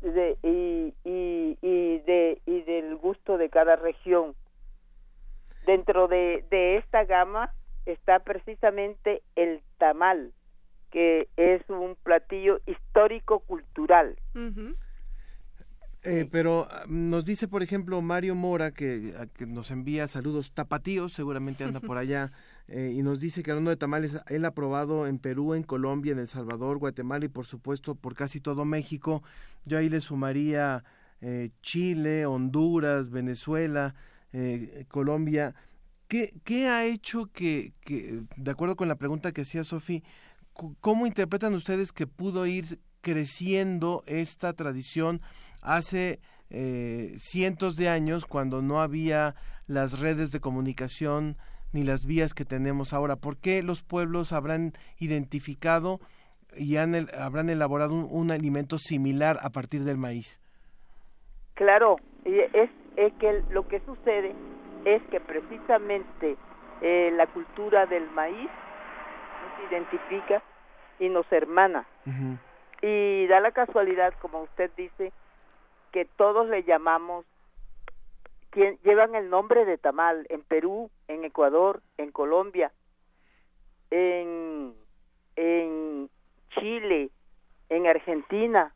[0.00, 4.34] de, y, y, y de y del gusto de cada región.
[5.66, 7.52] Dentro de, de esta gama
[7.86, 10.32] está precisamente el tamal
[10.90, 14.16] que es un platillo histórico cultural
[16.06, 21.64] Eh, pero ah, nos dice, por ejemplo, Mario Mora, que, nos envía saludos tapatíos, seguramente
[21.64, 22.30] anda por allá,
[22.68, 26.12] eh, y nos dice que hablando de tamales, él ha probado en Perú, en Colombia,
[26.12, 29.24] en El Salvador, Guatemala y por supuesto por casi todo México.
[29.64, 30.84] Yo ahí le sumaría
[31.20, 33.96] eh, Chile, Honduras, Venezuela,
[34.32, 35.56] eh, Colombia.
[36.08, 40.04] ¿Qué, ¿Qué ha hecho que, que, de acuerdo con la pregunta que hacía Sofi,
[40.80, 45.20] cómo interpretan ustedes que pudo ir creciendo esta tradición
[45.62, 49.34] hace eh, cientos de años cuando no había
[49.66, 51.36] las redes de comunicación
[51.72, 53.16] ni las vías que tenemos ahora?
[53.16, 56.00] ¿Por qué los pueblos habrán identificado
[56.56, 60.40] y han el- habrán elaborado un, alimento similar a partir del maíz?
[61.54, 64.34] Claro, es, es que lo que sucede
[64.86, 66.36] es que precisamente
[66.80, 68.48] eh, la cultura del maíz
[69.42, 70.42] nos identifica
[71.00, 71.84] y nos hermana.
[72.82, 75.12] Y da la casualidad, como usted dice,
[75.90, 77.26] que todos le llamamos,
[78.50, 82.70] quien, llevan el nombre de tamal en Perú, en Ecuador, en Colombia,
[83.90, 84.72] en,
[85.34, 86.08] en
[86.50, 87.10] Chile,
[87.70, 88.72] en Argentina,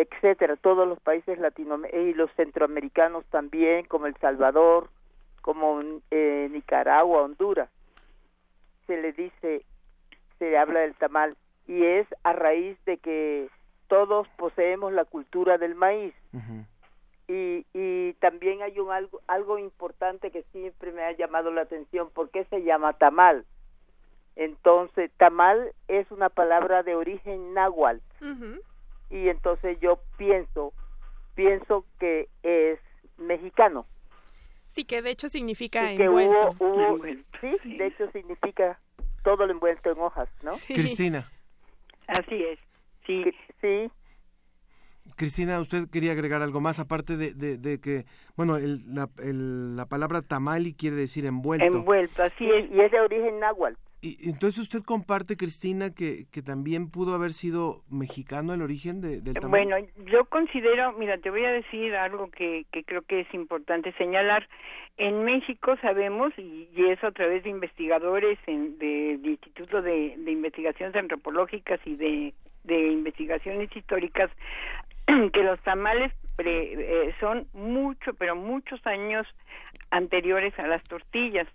[0.00, 4.88] etcétera, todos los países latinoamericanos y los centroamericanos también, como El Salvador,
[5.42, 7.68] como eh, Nicaragua, Honduras,
[8.86, 9.64] se le dice,
[10.38, 11.36] se habla del tamal
[11.66, 13.48] y es a raíz de que
[13.88, 16.14] todos poseemos la cultura del maíz
[17.28, 22.10] y, y también hay un algo algo importante que siempre me ha llamado la atención,
[22.10, 23.44] ¿por qué se llama tamal?
[24.36, 28.00] Entonces, tamal es una palabra de origen náhuatl.
[29.10, 30.72] Y entonces yo pienso,
[31.34, 32.78] pienso que es
[33.18, 33.86] mexicano.
[34.70, 36.50] Sí, que de hecho significa que envuelto.
[36.60, 37.04] hubo- hubo-
[37.40, 38.78] sí, de hecho significa
[39.24, 40.52] todo lo envuelto en hojas, ¿no?
[40.66, 41.28] Cristina.
[42.06, 42.58] Así es.
[43.06, 43.24] Sí.
[43.60, 43.90] Sí.
[45.16, 48.06] Cristina, usted quería agregar algo más, aparte de, de, de que,
[48.36, 51.64] bueno, el, la, el- la palabra tamali quiere decir envuelto.
[51.66, 52.70] Envuelto, así es.
[52.70, 53.76] Y es de origen náhuatl.
[54.02, 59.20] Y entonces usted comparte, Cristina, que, que también pudo haber sido mexicano el origen de-
[59.20, 59.50] del tamal.
[59.50, 59.76] Bueno,
[60.10, 64.48] yo considero, mira, te voy a decir algo que, que creo que es importante señalar.
[64.96, 70.30] En México sabemos, y, y es a través de investigadores en- del Instituto de, de
[70.32, 72.32] Investigaciones Antropológicas y de,
[72.64, 74.30] de Investigaciones Históricas,
[75.34, 79.26] que los tamales pre- eh, son mucho, pero muchos años
[79.90, 81.46] anteriores a las tortillas.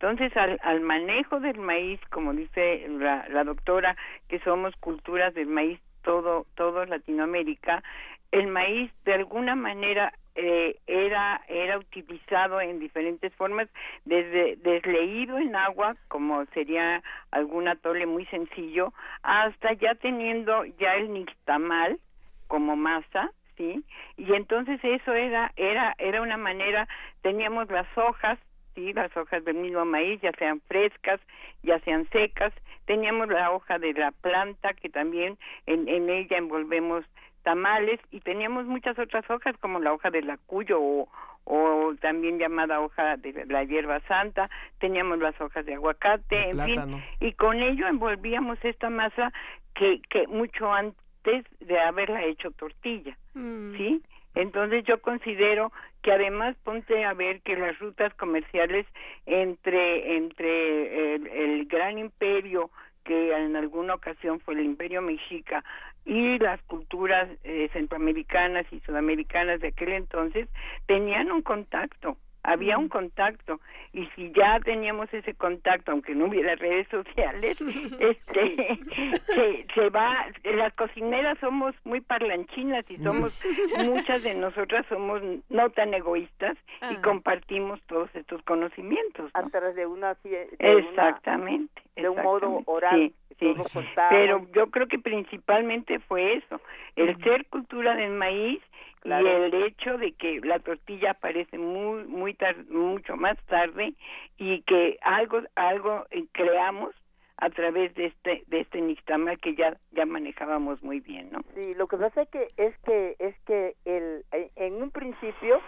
[0.00, 3.96] Entonces, al, al manejo del maíz, como dice la, la doctora,
[4.28, 7.82] que somos culturas del maíz todo, todo Latinoamérica,
[8.30, 13.68] el maíz de alguna manera eh, era era utilizado en diferentes formas,
[14.04, 18.92] desde desleído en agua, como sería algún atole muy sencillo,
[19.24, 21.98] hasta ya teniendo ya el nixtamal
[22.46, 23.82] como masa, sí,
[24.16, 26.86] y entonces eso era era era una manera,
[27.22, 28.38] teníamos las hojas
[28.78, 31.20] sí, las hojas del mismo maíz, ya sean frescas,
[31.62, 32.52] ya sean secas.
[32.86, 37.04] Teníamos la hoja de la planta, que también en, en ella envolvemos
[37.42, 41.08] tamales, y teníamos muchas otras hojas, como la hoja del acuyo o,
[41.44, 44.48] o también llamada hoja de la hierba santa.
[44.78, 46.98] Teníamos las hojas de aguacate, en plátano.
[46.98, 49.32] fin, y con ello envolvíamos esta masa
[49.74, 53.16] que, que mucho antes de haberla hecho tortilla.
[53.34, 54.02] ¿sí?
[54.34, 55.72] Entonces yo considero
[56.02, 58.86] que además ponte a ver que las rutas comerciales
[59.26, 62.70] entre entre el, el gran imperio
[63.04, 65.64] que en alguna ocasión fue el imperio mexica
[66.04, 70.48] y las culturas eh, centroamericanas y sudamericanas de aquel entonces
[70.86, 72.18] tenían un contacto
[72.52, 73.60] había un contacto
[73.92, 77.58] y si ya teníamos ese contacto aunque no hubiera redes sociales
[78.00, 78.78] este
[79.26, 83.40] se, se va las cocineras somos muy parlanchinas y somos
[83.86, 86.56] muchas de nosotras somos no tan egoístas
[86.90, 89.40] y compartimos todos estos conocimientos ¿no?
[89.40, 90.14] A través de una...
[90.22, 93.80] de una- exactamente de un modo oral, Sí, sí.
[94.10, 96.60] pero yo creo que principalmente fue eso
[96.96, 98.60] el ser cultura del maíz
[99.00, 99.26] Claro.
[99.26, 103.94] y el hecho de que la tortilla aparece muy muy tar- mucho más tarde
[104.36, 106.94] y que algo algo eh, creamos
[107.36, 111.74] a través de este de este nixtamal que ya ya manejábamos muy bien no Sí,
[111.74, 115.60] lo que pasa es que es que es que el en- en un principio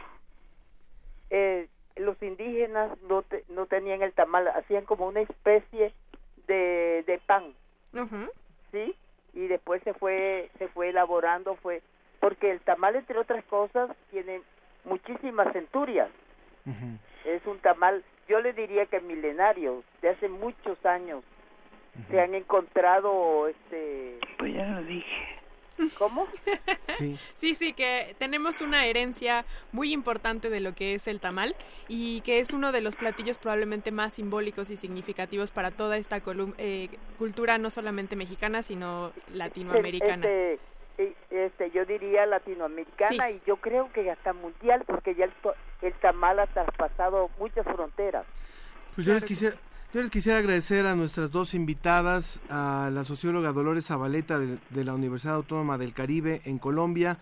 [1.30, 5.92] eh, los indígenas no te- no tenían el tamal, hacían como una especie
[6.46, 7.52] de, de pan,
[8.72, 8.94] ¿sí?
[9.34, 11.82] Y después se fue se fue elaborando fue
[12.20, 14.42] porque el tamal entre otras cosas tiene
[14.84, 16.08] muchísimas centurias.
[17.24, 21.24] Es un tamal, yo le diría que milenario, de hace muchos años.
[22.10, 25.26] Se han encontrado este pues ya lo dije.
[25.98, 26.26] ¿Cómo?
[26.96, 27.18] Sí.
[27.36, 31.56] Sí, sí, que tenemos una herencia muy importante de lo que es el tamal
[31.88, 36.22] y que es uno de los platillos probablemente más simbólicos y significativos para toda esta
[36.22, 40.26] colum- eh, cultura no solamente mexicana, sino latinoamericana.
[40.26, 40.58] Este,
[41.30, 45.94] este, yo diría latinoamericana y yo creo que hasta mundial porque ya el, to- el
[45.94, 48.26] tamal ha traspasado muchas fronteras.
[48.94, 49.56] Pues yo les quisiera,
[49.94, 54.84] yo les quisiera agradecer a nuestras dos invitadas, a la socióloga Dolores Zabaleta de, de
[54.84, 57.18] la Universidad Autónoma del Caribe en Colombia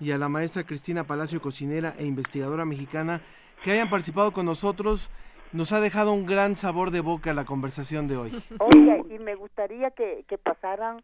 [0.00, 3.20] y a la maestra Cristina Palacio, cocinera e investigadora mexicana,
[3.62, 5.10] que hayan participado con nosotros.
[5.52, 8.42] Nos ha dejado un gran sabor de boca la conversación de hoy.
[8.60, 11.02] Oiga, y me gustaría que, que pasaran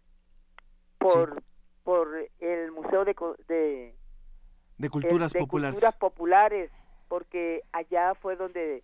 [0.98, 1.42] por
[1.86, 2.08] por
[2.40, 3.94] el Museo de, Co- de,
[4.76, 5.74] De culturas de populares.
[5.76, 6.70] culturas populares,
[7.06, 8.82] porque allá fue donde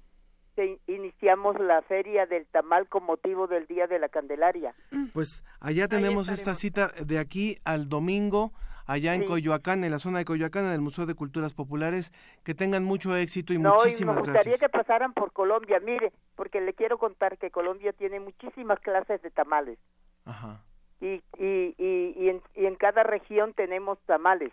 [0.54, 4.72] se iniciamos la feria del tamal con motivo del Día de la Candelaria.
[5.12, 8.52] Pues allá tenemos esta cita de aquí al domingo,
[8.86, 9.26] allá en Sí.
[9.26, 12.12] Coyoacán, en la zona de Coyoacán, en el Museo de Culturas Populares.
[12.44, 14.60] Que tengan mucho éxito y no, y me muchísimas gustaría gracias.
[14.60, 19.30] que pasaran por Colombia, mire, porque le quiero contar que Colombia tiene muchísimas clases de
[19.32, 19.78] tamales
[20.24, 20.62] Ajá.
[21.02, 24.52] Y, y, y, y en, y en cada región tenemos tamales.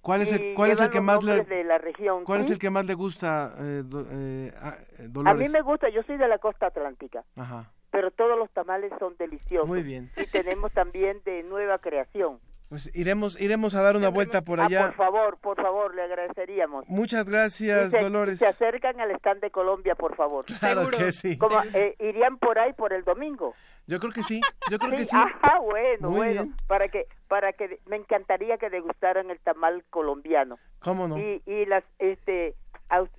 [0.00, 2.24] ¿Cuál es el, cuál es el que más le, nombres de la región.
[2.24, 5.48] cuál es el que más le gusta, eh, do- eh, a- eh, A Dolores?
[5.48, 7.70] mí me gusta, yo soy de la costa atlántica, Ajá.
[7.90, 9.68] pero todos los tamales son deliciosos.
[9.68, 10.10] Muy bien.
[10.16, 12.38] Y tenemos también de nueva creación.
[12.68, 14.86] Pues iremos, iremos a dar una vuelta por Ah, allá.
[14.88, 16.84] por favor, por favor, le agradeceríamos.
[16.86, 18.38] Muchas gracias, se, Dolores.
[18.38, 20.44] se acercan al stand de Colombia, por favor.
[20.44, 20.98] Claro Seguro.
[20.98, 21.38] que sí.
[21.38, 23.54] Como, eh, irían por ahí por el domingo.
[23.88, 25.16] Yo creo que sí, yo creo que sí.
[25.16, 26.42] Ajá, bueno, Muy bueno.
[26.44, 26.56] bien.
[26.66, 30.58] Para que, para que, me encantaría que degustaran el tamal colombiano.
[30.80, 31.18] ¿Cómo no?
[31.18, 32.54] Y, y las, este,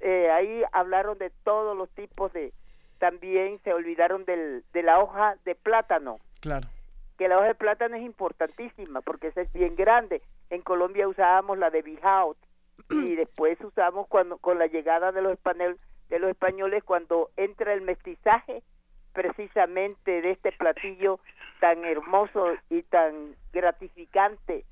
[0.02, 2.54] eh, ahí hablaron de todos los tipos de,
[3.00, 6.20] también se olvidaron del, de la hoja de plátano.
[6.40, 6.70] Claro.
[7.18, 10.22] que la hoja de plátano es importantísima porque esa es bien grande.
[10.52, 12.38] En Colombia usábamos la de Bijaut
[12.92, 15.78] y después usamos cuando con la llegada de los españoles
[16.10, 18.64] de los españoles cuando entra el mestizaje
[19.14, 21.20] precisamente de este platillo
[21.60, 24.64] tan hermoso y tan gratificante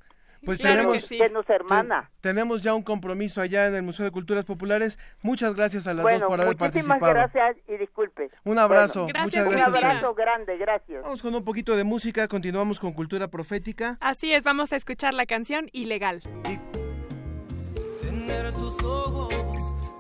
[0.46, 2.10] Pues que, tenemos, nos, que nos hermana.
[2.22, 4.98] te- tenemos ya un compromiso allá en el Museo de Culturas Populares.
[5.22, 7.14] Muchas gracias a las Bueno, dos por haber muchísimas participado.
[7.34, 8.30] gracias y disculpe.
[8.46, 9.84] Un abrazo, Bueno, muchas Un gracias ustedes.
[9.86, 11.02] abrazo grande, gracias.
[11.04, 13.98] Vamos con un poquito de música, continuamos con Cultura Profética.
[14.00, 16.22] Así es, vamos a escuchar la canción Ilegal.
[18.02, 19.76] Tener tus ojos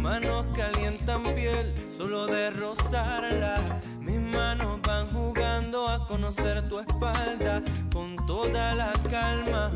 [0.00, 3.80] manos calientan piel solo de rozarla.
[4.00, 7.62] Mis manos van jugando a conocer tu espalda.
[7.92, 9.70] Con toda la calma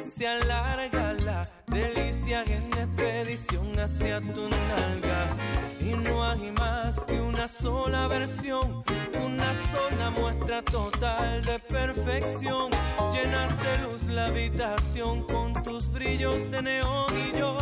[0.00, 5.32] se alarga la delicia en expedición hacia tus nalgas.
[5.80, 8.84] Y no hay más que una sola versión,
[9.24, 12.70] una sola muestra total de perfección.
[13.12, 17.58] Llenas de luz la habitación con tus brillos de neón y yo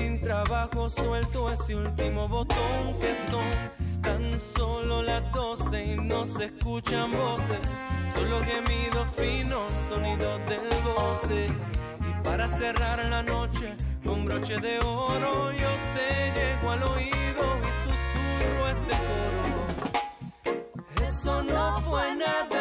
[0.00, 3.50] sin trabajo suelto ese último botón que son
[4.00, 7.66] tan solo las doce y no se escuchan voces,
[8.14, 11.46] solo gemidos finos, sonidos del goce.
[12.08, 13.74] Y para cerrar la noche
[14.04, 19.52] con broche de oro yo te llego al oído y susurro este coro.
[21.02, 22.59] Eso no fue nada,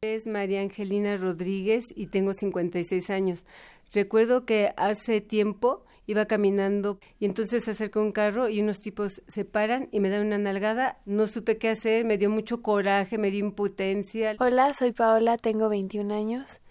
[0.02, 3.44] Es María Angelina Rodríguez y tengo 56 años.
[3.92, 9.22] Recuerdo que hace tiempo iba caminando y entonces se acerca un carro y unos tipos
[9.28, 10.98] se paran y me dan una nalgada.
[11.06, 14.36] No supe qué hacer, me dio mucho coraje, me dio impotencia.
[14.40, 16.62] Hola, soy Paola, tengo 21 años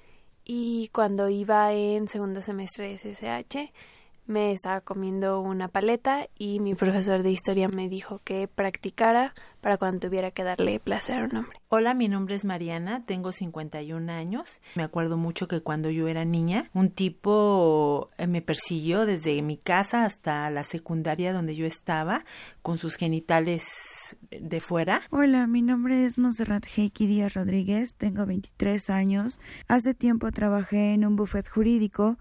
[0.44, 3.72] y cuando iba en segundo semestre de SSH
[4.28, 9.78] me estaba comiendo una paleta y mi profesor de historia me dijo que practicara para
[9.78, 11.58] cuando tuviera que darle placer a un hombre.
[11.68, 14.60] Hola, mi nombre es Mariana, tengo 51 años.
[14.74, 19.56] Me acuerdo mucho que cuando yo era niña, un tipo eh, me persiguió desde mi
[19.56, 22.24] casa hasta la secundaria donde yo estaba,
[22.60, 23.64] con sus genitales
[24.30, 25.00] de fuera.
[25.10, 29.40] Hola, mi nombre es Monserrat Heiki Díaz Rodríguez, tengo 23 años.
[29.68, 32.18] Hace tiempo trabajé en un buffet jurídico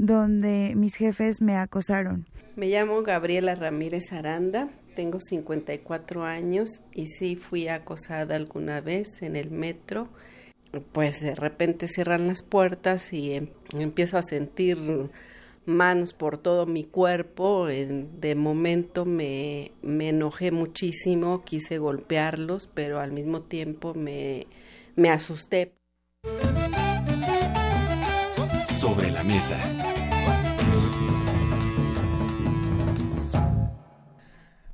[0.00, 2.26] donde mis jefes me acosaron.
[2.56, 9.36] Me llamo Gabriela Ramírez Aranda, tengo 54 años y sí fui acosada alguna vez en
[9.36, 10.08] el metro.
[10.92, 14.78] Pues de repente cierran las puertas y em- empiezo a sentir
[15.66, 17.66] manos por todo mi cuerpo.
[17.66, 24.46] De momento me, me enojé muchísimo, quise golpearlos, pero al mismo tiempo me,
[24.96, 25.74] me asusté.
[28.80, 29.60] Sobre la mesa.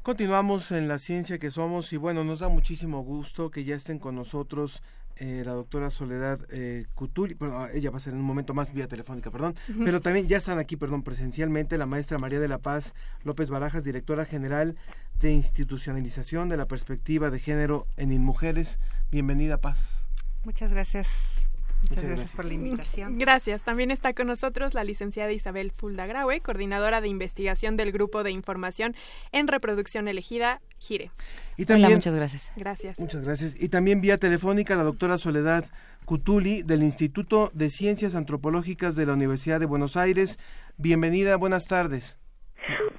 [0.01, 3.99] Continuamos en la ciencia que somos y bueno, nos da muchísimo gusto que ya estén
[3.99, 4.81] con nosotros
[5.17, 8.73] eh, la doctora Soledad eh, Cutuli, bueno, ella va a ser en un momento más
[8.73, 12.59] vía telefónica, perdón, pero también ya están aquí, perdón, presencialmente la maestra María de la
[12.59, 12.95] Paz
[13.25, 14.77] López Barajas, directora general
[15.19, 18.79] de institucionalización de la perspectiva de género en Inmujeres.
[19.11, 20.07] Bienvenida, Paz.
[20.45, 21.51] Muchas gracias.
[21.83, 23.19] Muchas, Muchas gracias, por la invitación.
[23.19, 23.63] Gracias.
[23.63, 28.95] También está con nosotros la licenciada Isabel Fuldagraue, coordinadora de investigación del Grupo de Información
[29.33, 31.11] en Reproducción Elegida, GIRE.
[31.57, 32.51] Y también, muchas gracias.
[32.57, 32.99] Gracias.
[32.99, 33.61] Muchas gracias.
[33.61, 35.65] Y también vía telefónica la doctora Soledad
[36.05, 40.39] Cutuli del Instituto de Ciencias Antropológicas de la Universidad de Buenos Aires.
[40.77, 42.19] Bienvenida, buenas tardes.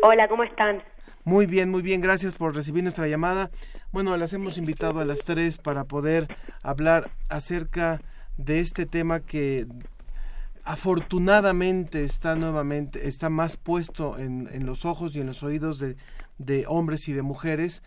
[0.02, 0.84] Hola, ¿cómo están?
[1.24, 3.50] Muy bien, muy bien, gracias por recibir nuestra llamada.
[3.92, 6.28] Bueno, las hemos invitado a las tres para poder
[6.64, 9.68] hablar acerca de este tema que
[10.64, 15.96] afortunadamente está nuevamente, está más puesto en, en los ojos y en los oídos de,
[16.38, 17.82] de hombres y de mujeres,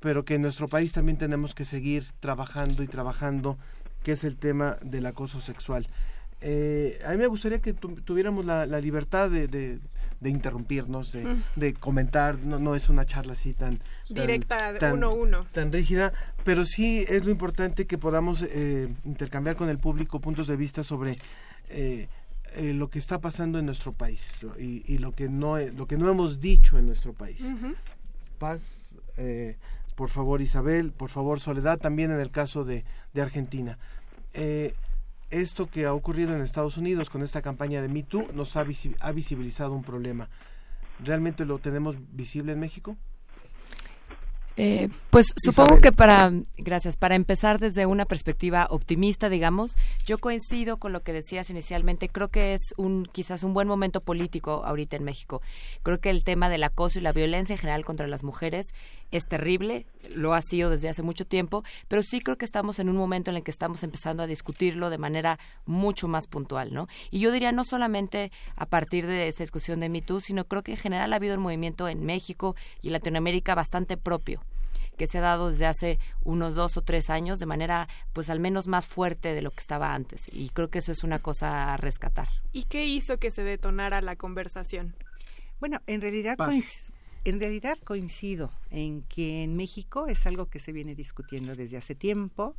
[0.00, 3.58] pero que en nuestro país también tenemos que seguir trabajando y trabajando,
[4.02, 5.88] que es el tema del acoso sexual.
[6.40, 9.78] Eh, a mí me gustaría que tu- tuviéramos la, libertad de, de-
[10.20, 11.42] de interrumpirnos, de, Mm.
[11.56, 13.80] de comentar, no, no es una charla así tan...
[14.08, 15.40] Directa, tan- uno a uno.
[15.52, 16.12] tan rígida,
[16.44, 20.84] pero sí es lo importante que podamos eh, intercambiar con el público puntos de vista
[20.84, 21.18] sobre
[21.68, 22.08] eh,
[22.54, 25.86] eh, lo que está pasando en nuestro país y, y lo que no he- lo
[25.86, 27.44] que no hemos dicho en nuestro país.
[28.38, 28.80] Paz,
[29.16, 29.56] eh,
[29.94, 33.78] por favor Isabel, por favor Soledad, también en el caso de, de Argentina.
[34.34, 34.74] Eh,
[35.30, 38.64] esto que ha ocurrido en Estados Unidos con esta campaña de Me Too nos ha,
[39.00, 40.28] ha visibilizado un problema.
[41.04, 42.96] ¿Realmente lo tenemos visible en México?
[44.58, 45.82] Eh, pues supongo Isabel.
[45.82, 49.76] que para, gracias, para empezar desde una perspectiva optimista, digamos,
[50.06, 52.08] yo coincido con lo que decías inicialmente.
[52.08, 55.42] Creo que es un quizás un buen momento político ahorita en México.
[55.82, 58.68] Creo que el tema del acoso y la violencia en general contra las mujeres
[59.10, 62.88] es terrible, lo ha sido desde hace mucho tiempo, pero sí creo que estamos en
[62.88, 66.88] un momento en el que estamos empezando a discutirlo de manera mucho más puntual, ¿no?
[67.10, 70.62] Y yo diría no solamente a partir de esta discusión de Me Too, sino creo
[70.62, 74.45] que en general ha habido un movimiento en México y en Latinoamérica bastante propio
[74.96, 78.40] que se ha dado desde hace unos dos o tres años de manera pues al
[78.40, 81.72] menos más fuerte de lo que estaba antes y creo que eso es una cosa
[81.72, 82.28] a rescatar.
[82.52, 84.94] ¿Y qué hizo que se detonara la conversación?
[85.60, 86.36] Bueno, en realidad,
[87.24, 91.94] en realidad coincido en que en México es algo que se viene discutiendo desde hace
[91.94, 92.56] tiempo,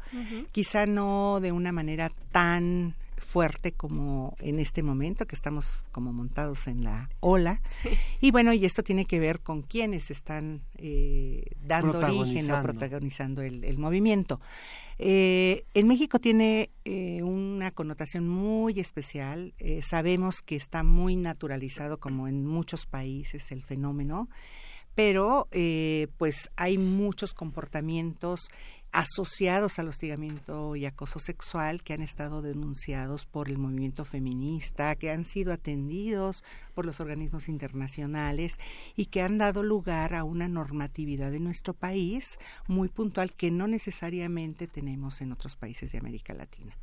[0.51, 6.67] quizá no de una manera tan fuerte como en este momento que estamos como montados
[6.67, 7.61] en la ola
[8.21, 12.63] y bueno y esto tiene que ver con quienes están eh, dando origen o Protagonizando.
[12.63, 14.39] protagonizando el, el movimiento
[14.99, 19.53] Eh, en México tiene eh, una connotación muy especial.
[19.59, 24.27] Eh, sabemos que está muy naturalizado, como en muchos países, el fenómeno,
[24.95, 28.49] pero eh, pues hay muchos comportamientos
[28.91, 35.11] asociados al hostigamiento y acoso sexual que han estado denunciados por el movimiento feminista, que
[35.11, 38.57] han sido atendidos por los organismos internacionales
[38.95, 43.67] y que han dado lugar a una normatividad en nuestro país muy puntual que no
[43.67, 46.77] necesariamente tenemos en otros países de América Latina.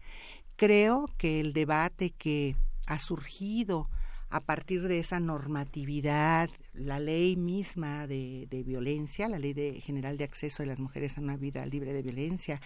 [0.57, 3.89] Creo que el debate que ha surgido
[4.35, 10.17] a partir de esa normatividad, la ley misma de, de violencia, la ley de, general
[10.19, 12.61] de acceso de las mujeres a una vida libre de violencia,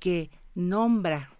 [0.00, 1.32] que nombra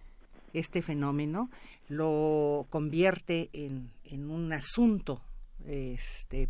[0.53, 1.51] este fenómeno,
[1.87, 5.21] lo convierte en, un asunto
[5.67, 6.49] este,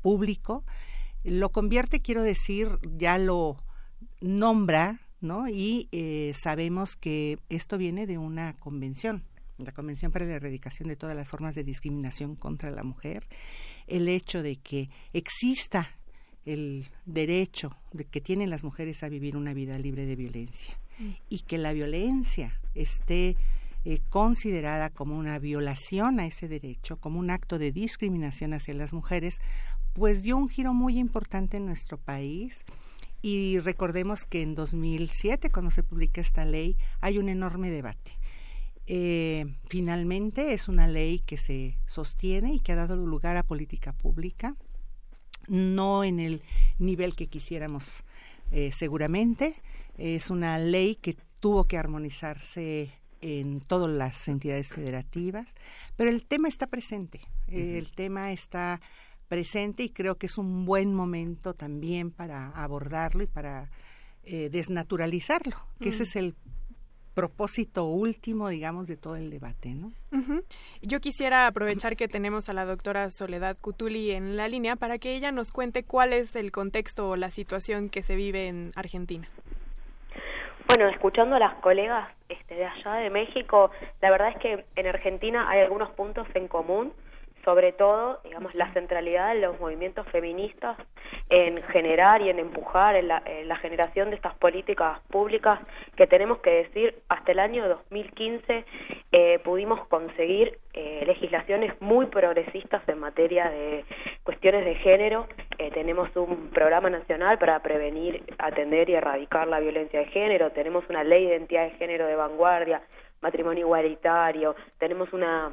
[0.00, 0.64] público,
[1.22, 3.58] lo convierte, quiero decir, ya lo
[4.22, 5.50] nombra, ¿no?
[5.50, 9.22] Y eh, sabemos que esto viene de una convención,
[9.64, 13.26] la Convención para la Erradicación de todas las formas de discriminación contra la mujer,
[13.86, 15.90] el hecho de que exista
[16.44, 20.78] el derecho de que tienen las mujeres a vivir una vida libre de violencia
[21.28, 23.36] y que la violencia esté
[23.84, 28.92] eh, considerada como una violación a ese derecho, como un acto de discriminación hacia las
[28.92, 29.40] mujeres,
[29.92, 32.64] pues dio un giro muy importante en nuestro país.
[33.20, 38.18] Y recordemos que en 2007, cuando se publica esta ley, hay un enorme debate.
[38.86, 43.92] Eh, finalmente es una ley que se sostiene y que ha dado lugar a política
[43.92, 44.56] pública,
[45.48, 46.42] no en el
[46.78, 48.04] nivel que quisiéramos
[48.52, 49.54] eh, seguramente.
[49.96, 55.54] Es una ley que tuvo que armonizarse en todas las entidades federativas,
[55.96, 58.82] pero el tema está presente, eh, el tema está
[59.28, 63.70] presente y creo que es un buen momento también para abordarlo y para
[64.24, 66.34] eh, desnaturalizarlo, que ese es el
[67.14, 69.92] propósito último, digamos, de todo el debate, ¿no?
[70.82, 75.14] Yo quisiera aprovechar que tenemos a la doctora Soledad Cutuli en la línea para que
[75.14, 79.28] ella nos cuente cuál es el contexto o la situación que se vive en Argentina.
[80.66, 84.86] Bueno, escuchando a las colegas este, de allá de México, la verdad es que en
[84.86, 86.92] Argentina hay algunos puntos en común
[87.44, 90.76] sobre todo, digamos, la centralidad de los movimientos feministas
[91.28, 93.22] en generar y en empujar en la,
[93.60, 95.60] generación de estas políticas públicas
[95.96, 98.64] que tenemos que decir, hasta el año 2015
[99.12, 103.84] eh, pudimos conseguir eh, legislaciones muy progresistas en materia de
[104.22, 105.26] cuestiones de género.
[105.58, 110.84] Eh, tenemos un programa nacional para prevenir, atender y erradicar la violencia de género, tenemos
[110.90, 112.82] una ley de identidad de género de vanguardia,
[113.22, 115.50] matrimonio igualitario, tenemos una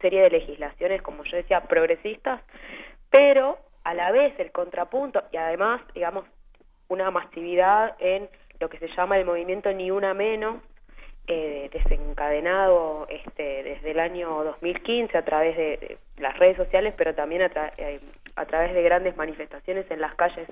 [0.00, 2.40] serie de legislaciones, como yo decía, progresistas,
[3.10, 6.24] pero a la vez el contrapunto y además, digamos,
[6.88, 8.28] una masividad en
[8.58, 10.62] lo que se llama el movimiento Ni Una Menos,
[11.26, 17.42] eh, desencadenado este, desde el año 2015 a través de, las redes sociales, pero también
[17.42, 18.00] a, eh,
[18.34, 20.48] a, través de grandes manifestaciones en las calles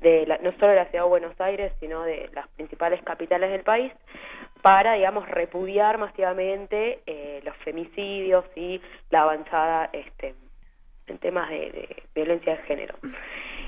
[0.00, 3.62] de no solo de la ciudad de Buenos Aires, sino de las principales capitales del
[3.62, 3.92] país,
[4.62, 8.80] para, digamos, repudiar masivamente eh, los femicidios y
[9.10, 10.34] la avanzada este,
[11.06, 12.94] en temas de, violencia de género.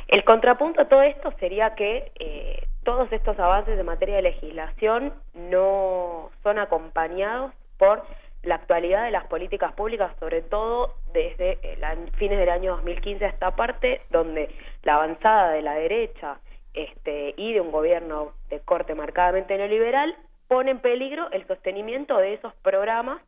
[0.09, 5.13] El contrapunto a todo esto sería que eh, todos estos avances en materia de legislación
[5.35, 8.05] no son acompañados por
[8.43, 13.29] la actualidad de las políticas públicas, sobre todo desde el fines del año 2015 a
[13.29, 14.51] esta parte, donde
[14.83, 16.39] la avanzada de la derecha
[16.75, 20.17] este, y de un gobierno de corte marcadamente neoliberal
[20.53, 23.23] pone en peligro el sostenimiento de esos programas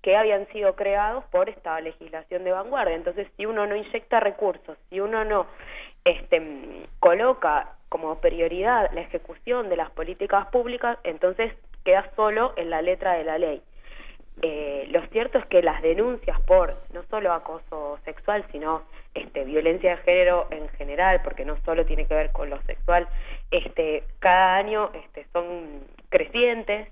[0.00, 2.94] que habían sido creados por esta legislación de vanguardia.
[2.94, 5.48] Entonces, si uno no inyecta recursos, si uno no
[6.04, 6.40] este,
[7.00, 11.52] coloca como prioridad la ejecución de las políticas públicas, entonces
[11.84, 13.60] queda solo en la letra de la ley.
[14.42, 19.96] Eh, lo cierto es que las denuncias por no solo acoso sexual, sino este, violencia
[19.96, 23.08] de género en general, porque no solo tiene que ver con lo sexual,
[23.50, 26.88] este, cada año este, son crecientes,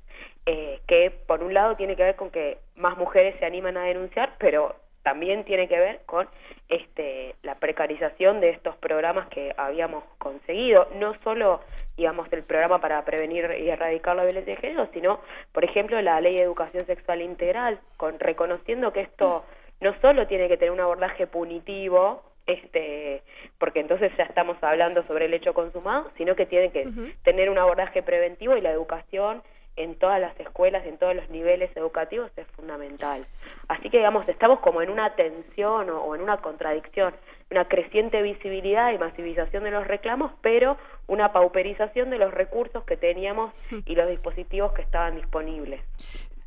[0.47, 3.85] eh, que por un lado tiene que ver con que más mujeres se animan a
[3.85, 6.29] denunciar, pero también tiene que ver con
[6.69, 11.61] este, la precarización de estos programas que habíamos conseguido, no solo
[11.97, 15.21] digamos el programa para prevenir y erradicar la violencia de género, sino
[15.53, 19.45] por ejemplo la ley de educación sexual integral, con reconociendo que esto
[19.81, 23.23] no solo tiene que tener un abordaje punitivo, este,
[23.59, 26.89] porque entonces ya estamos hablando sobre el hecho consumado, sino que tiene que
[27.25, 29.43] tener un abordaje preventivo y la educación
[29.77, 33.27] en todas las escuelas, en todos los niveles educativos es fundamental.
[33.69, 37.15] Así que digamos, estamos como en una tensión o, en una contradicción,
[37.51, 42.97] una creciente visibilidad y masivización de los reclamos, pero una pauperización de los recursos que
[42.97, 43.53] teníamos
[43.85, 45.83] y los dispositivos que estaban disponibles.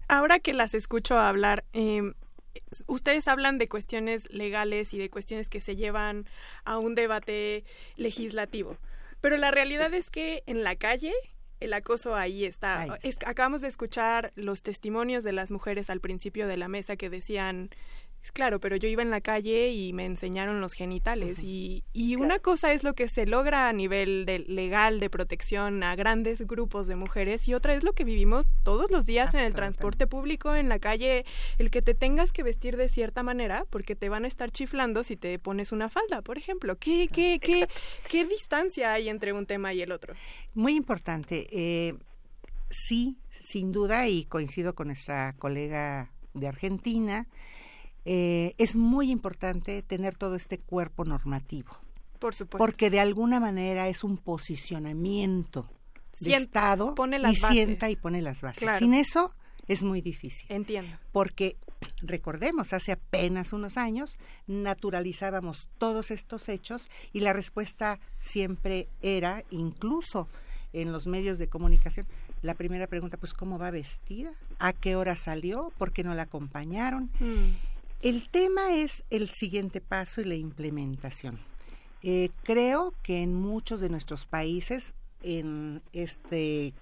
[0.07, 2.01] Ahora que las escucho hablar, eh,
[2.88, 6.28] ustedes hablan de cuestiones legales y de cuestiones que se llevan
[6.66, 7.64] a un debate
[7.95, 8.78] legislativo,
[9.22, 11.14] pero la realidad es que en la calle
[11.60, 12.97] el acoso ahí está.
[13.26, 17.70] acabamos de escuchar los testimonios de las mujeres al principio de la mesa que decían
[18.34, 22.39] Claro, pero yo iba en la calle y me enseñaron los genitales y, y una
[22.39, 26.88] cosa es lo que se logra a nivel de legal de protección a grandes grupos
[26.88, 30.55] de mujeres y otra es lo que vivimos todos los días en el transporte público,
[30.55, 31.26] en la calle,
[31.57, 35.03] el que te tengas que vestir de cierta manera porque te van a estar chiflando
[35.03, 36.78] si te pones una falda, por ejemplo.
[36.78, 37.67] ¿Qué, qué, qué,
[38.09, 40.13] qué distancia hay entre un tema y el otro?
[40.53, 41.47] Muy importante.
[41.51, 41.95] Eh,
[42.70, 47.28] sí, sin duda, y coincido con nuestra colega de Argentina,
[48.06, 51.72] eh, es muy importante tener todo este cuerpo normativo.
[52.20, 52.58] Por supuesto.
[52.58, 55.70] Porque de alguna manera es un posicionamiento
[56.20, 56.95] de Estado
[57.30, 58.68] y sienta y pone las bases.
[58.80, 59.34] Sin eso
[59.68, 60.45] es muy difícil.
[60.52, 60.97] Entiendo.
[61.12, 61.58] Porque
[62.02, 70.28] recordemos, hace apenas unos años naturalizábamos todos estos hechos y la respuesta siempre era, incluso
[70.74, 72.06] en los medios de comunicación,
[72.41, 74.32] la primera pregunta, pues, ¿cómo va vestida?
[74.60, 75.74] ¿A qué hora salió?
[75.78, 77.12] ¿Por qué no la acompañaron?
[77.20, 77.68] Mm.
[78.02, 81.38] El tema es el siguiente paso y la implementación.
[82.02, 86.74] Eh, creo que en muchos de nuestros países, en este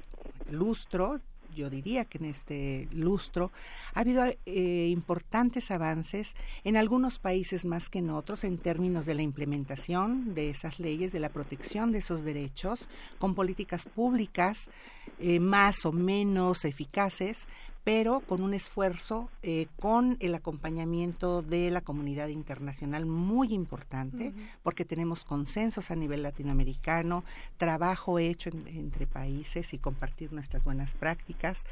[0.51, 1.19] lustro,
[1.55, 3.51] yo diría que en este lustro
[3.95, 9.15] ha habido eh, importantes avances en algunos países más que en otros en términos de
[9.15, 12.87] la implementación de esas leyes, de la protección de esos derechos,
[13.17, 14.69] con políticas públicas
[15.17, 17.47] eh, más o menos eficaces,
[17.87, 24.83] pero con un esfuerzo, eh, con el acompañamiento de la comunidad internacional muy importante, porque
[24.83, 27.23] tenemos consensos a nivel latinoamericano,
[27.55, 31.63] trabajo hecho entre países y compartir nuestras buenas prácticas.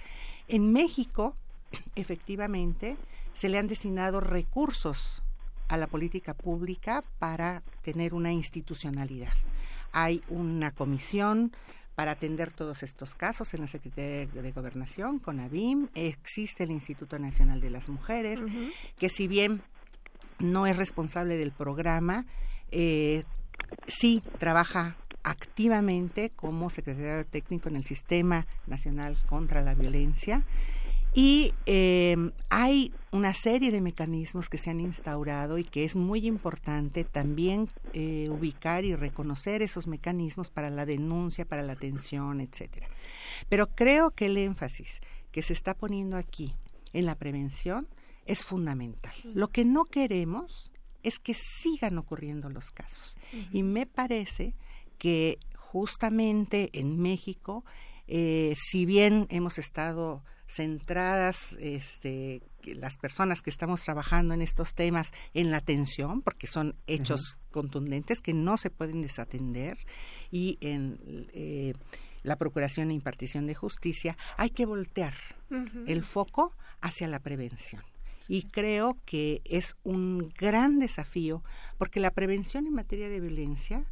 [0.47, 1.36] En México,
[1.95, 2.95] efectivamente,
[3.34, 5.22] se le han destinado recursos
[5.68, 9.34] a la política pública para tener una institucionalidad.
[9.91, 11.51] Hay una comisión
[11.96, 15.88] para atender todos estos casos en la Secretaría de Gobernación, con ABIM.
[15.96, 18.43] Existe el Instituto Nacional de las Mujeres,
[18.98, 19.62] que si bien
[20.39, 22.26] no es responsable del programa,
[22.72, 23.24] eh,
[23.88, 30.43] sí trabaja activamente como secretario técnico en el Sistema Nacional contra la Violencia
[31.16, 36.28] y em, hay una serie de mecanismos que se han instaurado y que es muy
[36.28, 42.89] importante también eh, ubicar y reconocer esos mecanismos para la denuncia, para la atención, etcétera.
[43.47, 44.99] Pero creo que el énfasis
[45.32, 46.53] que se está poniendo aquí
[46.91, 47.88] en la prevención
[48.26, 49.13] es fundamental.
[49.24, 53.16] Lo que no queremos es que sigan ocurriendo los casos.
[53.53, 54.53] Y me parece
[54.97, 57.63] que justamente en México,
[58.07, 65.12] eh, si bien hemos estado centradas este, las personas que estamos trabajando en estos temas
[65.34, 69.78] en la atención, porque son hechos contundentes que no se pueden desatender,
[70.32, 70.98] y en
[71.34, 71.74] eh,
[72.24, 75.14] la procuración e impartición de justicia, hay que voltear
[75.86, 77.84] el foco hacia la prevención.
[78.28, 81.43] Y creo que es un gran desafío,
[81.78, 83.86] porque la prevención en materia de violencia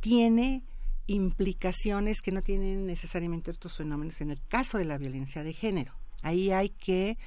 [0.00, 0.64] tiene
[1.06, 5.94] implicaciones que no tienen necesariamente otros fenómenos en el caso de la violencia de género.
[6.22, 7.18] Ahí hay que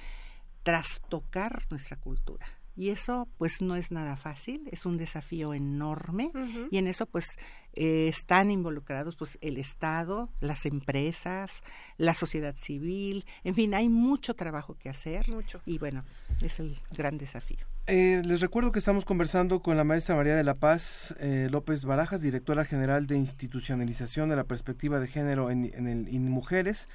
[0.63, 2.45] trastocar nuestra cultura.
[2.77, 6.31] Y eso pues no es nada fácil, es un desafío enorme
[6.71, 7.37] y en eso pues
[7.73, 11.63] eh, están involucrados pues el Estado, las empresas,
[11.97, 15.61] la sociedad civil, en fin, hay mucho trabajo que hacer mucho.
[15.65, 16.03] y bueno,
[16.41, 17.65] es el gran desafío.
[17.87, 21.85] Eh, les recuerdo que estamos conversando con la maestra María de la Paz eh, López
[21.85, 26.87] Barajas, directora general de institucionalización de la perspectiva de género en, en, el, en mujeres,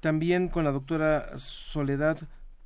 [0.00, 2.16] también con la doctora Soledad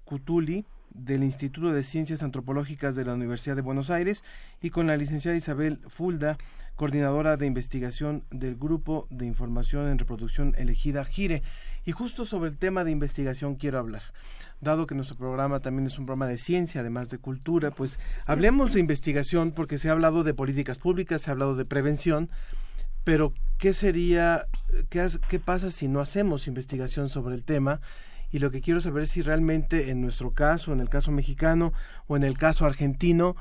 [0.04, 4.22] Cutuli, del Instituto de Ciencias Antropológicas de la Universidad de Buenos Aires
[4.60, 6.38] y con la licenciada Isabel Fulda,
[6.76, 11.42] coordinadora de investigación del Grupo de Información en Reproducción Elegida GIRE.
[11.84, 14.02] Y justo sobre el tema de investigación quiero hablar.
[14.60, 18.72] Dado que nuestro programa también es un programa de ciencia, además de cultura, pues hablemos
[18.72, 22.30] de investigación porque se ha hablado de políticas públicas, se ha hablado de prevención,
[23.02, 24.46] pero ¿qué sería,
[24.88, 27.80] qué, qué pasa si no hacemos investigación sobre el tema?
[28.32, 31.74] y lo que quiero saber es si realmente en nuestro caso, en el caso mexicano
[32.06, 33.36] o en el caso argentino,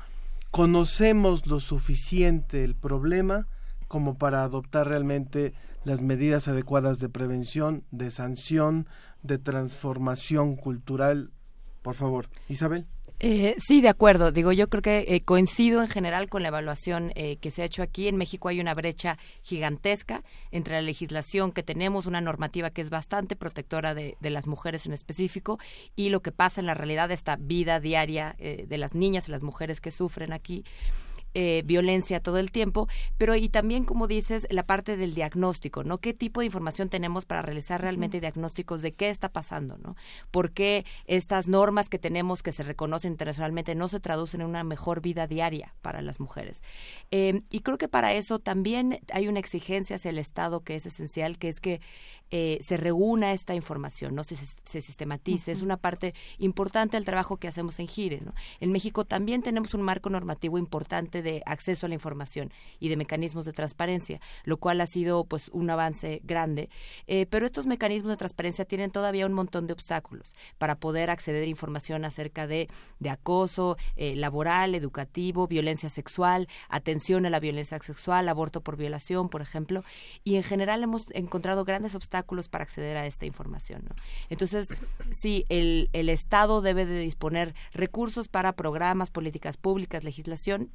[0.50, 3.46] conocemos lo suficiente el problema
[3.92, 5.52] como para adoptar realmente
[5.84, 8.88] las medidas adecuadas de prevención, de sanción,
[9.22, 11.30] de transformación cultural.
[11.82, 12.86] Por favor, Isabel.
[13.20, 14.32] Eh, sí, de acuerdo.
[14.32, 17.66] Digo, yo creo que eh, coincido en general con la evaluación eh, que se ha
[17.66, 18.08] hecho aquí.
[18.08, 22.88] En México hay una brecha gigantesca entre la legislación que tenemos, una normativa que es
[22.88, 25.58] bastante protectora de, de las mujeres en específico,
[25.94, 29.32] y lo que pasa en la realidad de esta vida diaria de las niñas y
[29.32, 30.64] las mujeres que sufren aquí.
[31.34, 35.96] Eh, violencia todo el tiempo, pero y también, como dices, la parte del diagnóstico, ¿no?
[35.96, 39.96] ¿Qué tipo de información tenemos para realizar realmente diagnósticos de qué está pasando, ¿no?
[40.30, 44.62] ¿Por qué estas normas que tenemos que se reconocen internacionalmente no se traducen en una
[44.62, 46.62] mejor vida diaria para las mujeres?
[47.10, 50.84] Eh, y creo que para eso también hay una exigencia hacia el Estado que es
[50.84, 51.80] esencial, que es que
[52.34, 55.52] eh, se reúna esta información, no se, se sistematice.
[55.52, 58.22] Es una parte importante del trabajo que hacemos en Gire.
[58.22, 58.32] ¿no?
[58.58, 62.96] En México también tenemos un marco normativo importante de acceso a la información y de
[62.96, 66.70] mecanismos de transparencia, lo cual ha sido pues un avance grande.
[67.06, 71.42] Eh, pero estos mecanismos de transparencia tienen todavía un montón de obstáculos para poder acceder
[71.42, 77.78] a información acerca de, de acoso eh, laboral, educativo, violencia sexual, atención a la violencia
[77.78, 79.84] sexual, aborto por violación, por ejemplo.
[80.24, 83.82] Y en general hemos encontrado grandes obstáculos para acceder a esta información.
[83.88, 83.94] ¿no?
[84.30, 84.68] Entonces,
[85.10, 90.70] sí, el, el Estado debe de disponer recursos para programas, políticas públicas, legislación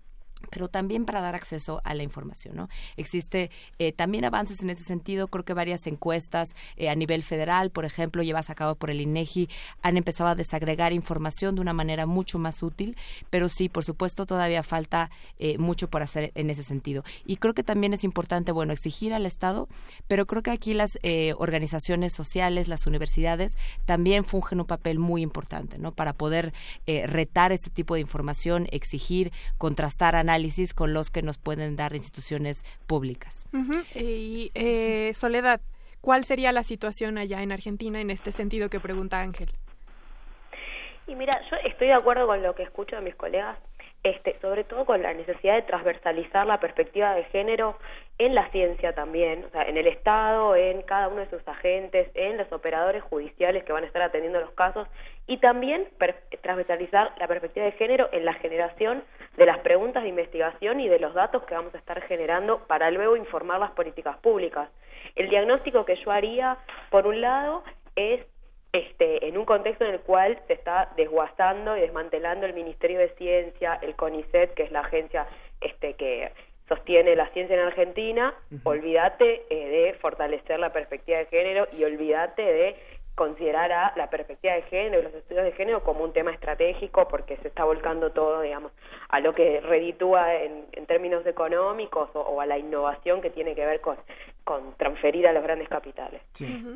[0.50, 2.56] pero también para dar acceso a la información.
[2.56, 2.70] ¿no?
[2.96, 7.72] Existe eh, también avances en ese sentido, creo que varias encuestas eh, a nivel federal,
[7.72, 9.50] por ejemplo, llevas a cabo por el INEGI,
[9.82, 12.96] han empezado a desagregar información de una manera mucho más útil,
[13.30, 17.04] pero sí, por supuesto, todavía falta eh, mucho por hacer en ese sentido.
[17.26, 19.68] Y creo que también es importante, bueno, exigir al Estado,
[20.08, 20.98] pero creo que aquí las
[21.38, 23.54] organizaciones sociales, las universidades,
[23.86, 25.94] también fungen un papel muy importante, ¿no?
[25.94, 26.54] Para poder
[26.86, 32.64] retar este tipo de información, exigir, contrastar, análisis con los que nos pueden dar instituciones
[32.86, 33.48] públicas.
[33.96, 35.62] Y eh, Soledad,
[36.02, 39.50] ¿cuál sería la situación allá en Argentina en este sentido que pregunta Ángel?
[41.08, 43.58] Y mira, yo estoy de acuerdo con lo que escucho de mis colegas,
[44.04, 47.78] este, sobre todo con la necesidad de transversalizar la perspectiva de género
[48.18, 52.10] en la ciencia también, o sea, en el Estado, en cada uno de sus agentes,
[52.14, 54.88] en los operadores judiciales que van a estar atendiendo los casos
[55.28, 55.88] y también
[56.42, 59.04] transversalizar la perspectiva de género en la generación
[59.38, 62.92] de las preguntas de investigación y de los datos que vamos a estar generando para
[62.92, 64.70] luego informar las políticas públicas.
[65.16, 66.58] El diagnóstico que yo haría,
[66.90, 67.64] por un lado,
[67.96, 68.26] es
[68.74, 73.10] este, en un contexto en el cual se está desguazando y desmantelando el Ministerio de
[73.10, 75.28] Ciencia, el CONICET, que es la agencia
[75.62, 76.32] este, que
[76.68, 78.34] sostiene la ciencia en Argentina,
[78.64, 82.76] olvídate eh, de fortalecer la perspectiva de género y olvídate de
[83.18, 87.08] considerar a la perspectiva de género y los estudios de género como un tema estratégico
[87.08, 88.72] porque se está volcando todo, digamos,
[89.10, 93.82] a lo que reditúa en, términos económicos o, a la innovación que tiene que ver
[93.82, 93.98] con,
[94.46, 96.22] con transferir a los grandes capitales.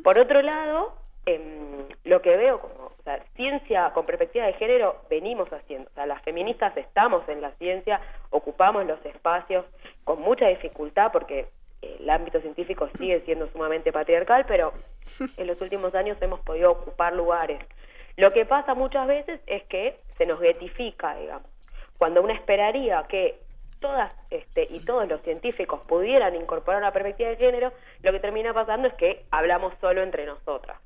[0.03, 0.93] Por otro lado,
[1.27, 5.93] Em, lo que veo como o sea, ciencia con perspectiva de género venimos haciendo, o
[5.93, 9.63] sea, las feministas estamos en la ciencia, ocupamos los espacios
[10.03, 11.45] con mucha dificultad porque eh,
[11.81, 14.73] el ámbito científico sigue siendo sumamente patriarcal, pero
[15.37, 17.59] en los últimos años hemos podido ocupar lugares.
[18.17, 21.49] Lo que pasa muchas veces es que se nos getifica, digamos.
[21.97, 23.39] Cuando uno esperaría que
[23.79, 27.71] todas este, y todos los científicos pudieran incorporar una perspectiva de género,
[28.03, 30.79] lo que termina pasando es que hablamos solo entre nosotras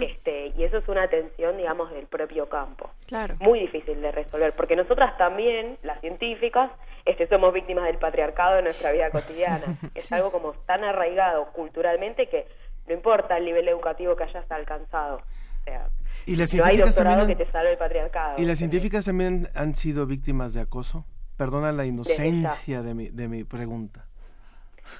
[0.00, 2.90] este, y eso es una tensión, digamos, del propio campo.
[3.06, 3.36] Claro.
[3.40, 6.70] Muy difícil de resolver, porque nosotras también, las científicas,
[7.04, 9.64] este, somos víctimas del patriarcado en nuestra vida cotidiana.
[9.94, 12.46] Es algo como tan arraigado culturalmente que
[12.86, 15.16] no importa el nivel educativo que hayas alcanzado.
[15.16, 15.88] O sea,
[16.26, 18.34] ¿Y las no hay doctorado que te salve el patriarcado.
[18.38, 21.06] ¿Y las científicas también han sido víctimas de acoso?
[21.36, 24.06] Perdona la inocencia de mi, de mi pregunta.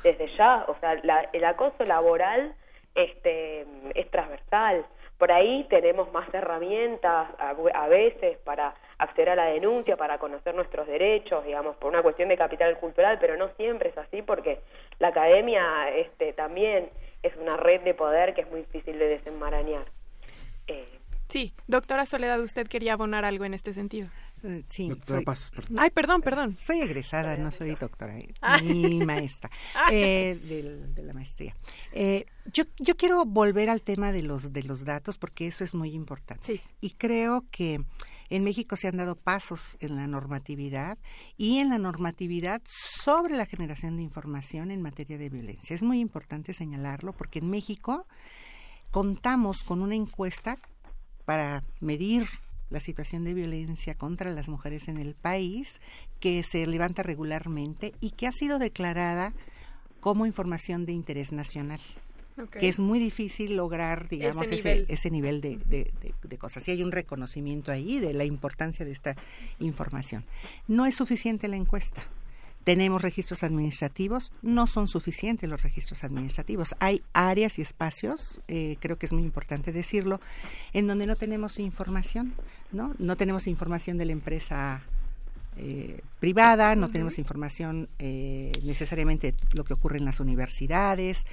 [0.02, 2.54] Desde ya, o sea, el acoso laboral
[2.94, 4.84] este, es transversal.
[5.18, 10.86] Por ahí tenemos más herramientas a, veces para acceder a la denuncia, para conocer nuestros
[10.88, 14.58] derechos, digamos, por una cuestión de capital cultural, pero no siempre es así porque
[14.98, 16.90] la academia este, también
[17.22, 19.84] es una red de poder que es muy difícil de desenmarañar.
[20.66, 24.08] Eh, sí, doctora Soledad, usted quería abonar algo en este sentido.
[24.44, 24.90] Eh, sí.
[25.76, 26.56] Ay, perdón, perdón.
[26.58, 28.60] Soy egresada, no soy doctora, ah.
[28.60, 29.88] ni maestra ah.
[29.92, 30.34] eh,
[30.94, 31.54] de, la maestría.
[31.92, 35.74] Eh, yo, yo quiero volver al tema de los, de los datos porque eso es
[35.74, 36.60] muy importante.
[36.80, 37.84] Y creo que
[38.30, 40.98] en México se han dado pasos en la normatividad
[41.36, 45.76] y en la normatividad sobre la generación de información en materia de violencia.
[45.76, 48.06] Es muy importante señalarlo porque en México
[48.90, 50.58] contamos con una encuesta
[51.24, 52.26] para medir
[52.72, 55.80] la situación de violencia contra las mujeres en el país,
[56.20, 59.32] que se levanta regularmente y que ha sido declarada
[60.00, 61.80] como información de interés nacional.
[62.58, 66.66] que es muy difícil lograr, digamos, ese nivel, de, de, cosas.
[66.66, 69.16] Y hay un reconocimiento ahí de la importancia de esta
[69.58, 70.24] información.
[70.66, 72.02] No es suficiente la encuesta.
[72.64, 76.74] Tenemos registros administrativos, no son suficientes los registros administrativos.
[76.78, 80.20] Hay áreas y espacios, eh, creo que es muy importante decirlo,
[80.72, 82.34] en donde no tenemos información,
[82.70, 82.94] ¿no?
[82.98, 84.82] No tenemos información de la empresa
[85.56, 91.26] eh, privada, no tenemos información eh, necesariamente de lo que ocurre en las universidades.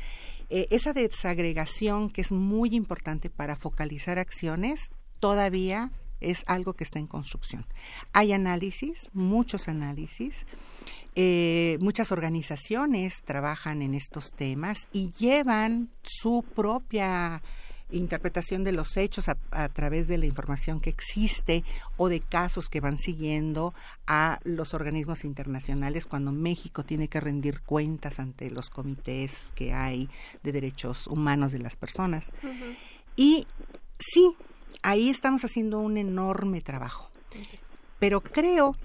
[0.50, 7.08] esa desagregación que es muy importante para focalizar acciones, todavía es algo que está en
[7.08, 7.66] construcción.
[8.14, 10.46] Hay análisis, muchos análisis.
[11.16, 17.42] Eh, muchas organizaciones trabajan en estos temas y llevan su propia
[17.92, 21.64] interpretación de los hechos a, través de la información que existe
[21.98, 23.74] o de casos que van siguiendo
[24.08, 30.10] a los organismos internacionales cuando México tiene que rendir cuentas ante los comités que hay
[30.44, 32.32] de derechos humanos de las personas.
[33.16, 33.48] Y
[33.98, 34.36] sí,
[34.84, 37.10] ahí estamos haciendo un enorme trabajo.
[38.00, 38.76] Pero creo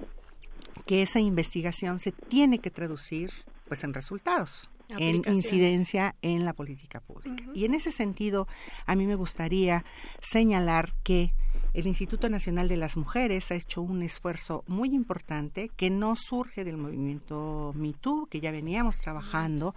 [0.87, 3.33] que esa investigación se tiene que traducir
[3.69, 7.45] pues en resultados en incidencia en la política pública.
[7.55, 8.47] Y en ese sentido,
[8.87, 9.85] a mí me gustaría
[10.21, 11.33] señalar que
[11.73, 16.65] el Instituto Nacional de las Mujeres ha hecho un esfuerzo muy importante que no surge
[16.65, 19.75] del movimiento MeToo, que ya veníamos trabajando,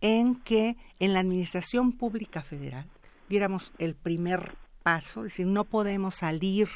[0.00, 2.86] en que en la Administración Pública Federal
[3.28, 6.68] diéramos el primer paso, es decir, no podemos salir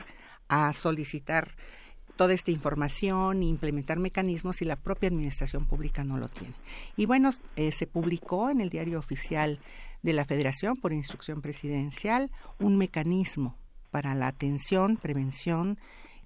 [0.49, 1.55] a solicitar
[2.19, 6.53] toda esta información implementar mecanismos y la propia administración pública no lo tiene.
[6.97, 9.61] Y bueno, eh, se publicó en el diario oficial
[10.03, 13.57] de la Federación por instrucción presidencial un mecanismo
[13.93, 15.79] para la atención, prevención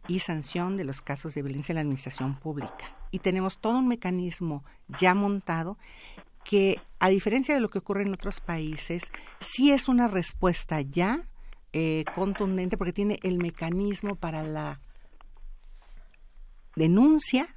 [0.09, 2.97] y sanción de los casos de violencia en la administración pública.
[3.11, 4.65] Y tenemos todo un mecanismo
[4.99, 5.77] ya montado
[6.43, 11.29] que, a diferencia de lo que ocurre en otros países, sí es una respuesta ya
[11.75, 14.81] eh, contundente porque tiene el mecanismo para la
[16.77, 17.49] denuncia,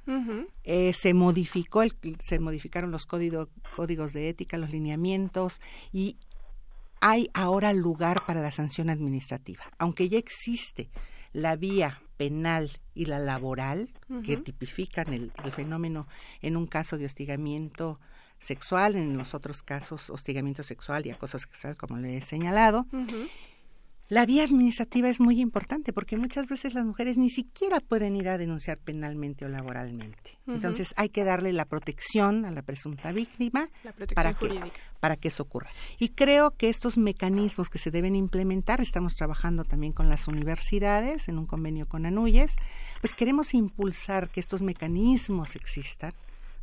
[0.64, 5.60] eh, se modificó, el, se modificaron los códigos, códigos de ética, los lineamientos
[5.92, 6.16] y
[7.00, 10.90] hay ahora lugar para la sanción administrativa, aunque ya existe
[11.32, 13.90] la vía penal y la laboral
[14.24, 16.08] que tipifican el, fenómeno
[16.40, 18.00] en un caso de hostigamiento
[18.38, 22.86] sexual, en los otros casos hostigamiento sexual y acoso sexual, como le he señalado.
[24.08, 28.28] La vía administrativa es muy importante porque muchas veces las mujeres ni siquiera pueden ir
[28.28, 30.38] a denunciar penalmente o laboralmente.
[30.46, 33.68] Entonces hay que darle la protección a la presunta víctima
[34.14, 34.60] para que,
[35.00, 35.70] para que eso ocurra.
[35.98, 41.26] Y creo que estos mecanismos que se deben implementar, estamos trabajando también con las universidades
[41.26, 42.54] en un convenio con ANUYES,
[43.00, 46.12] pues queremos impulsar que estos mecanismos existan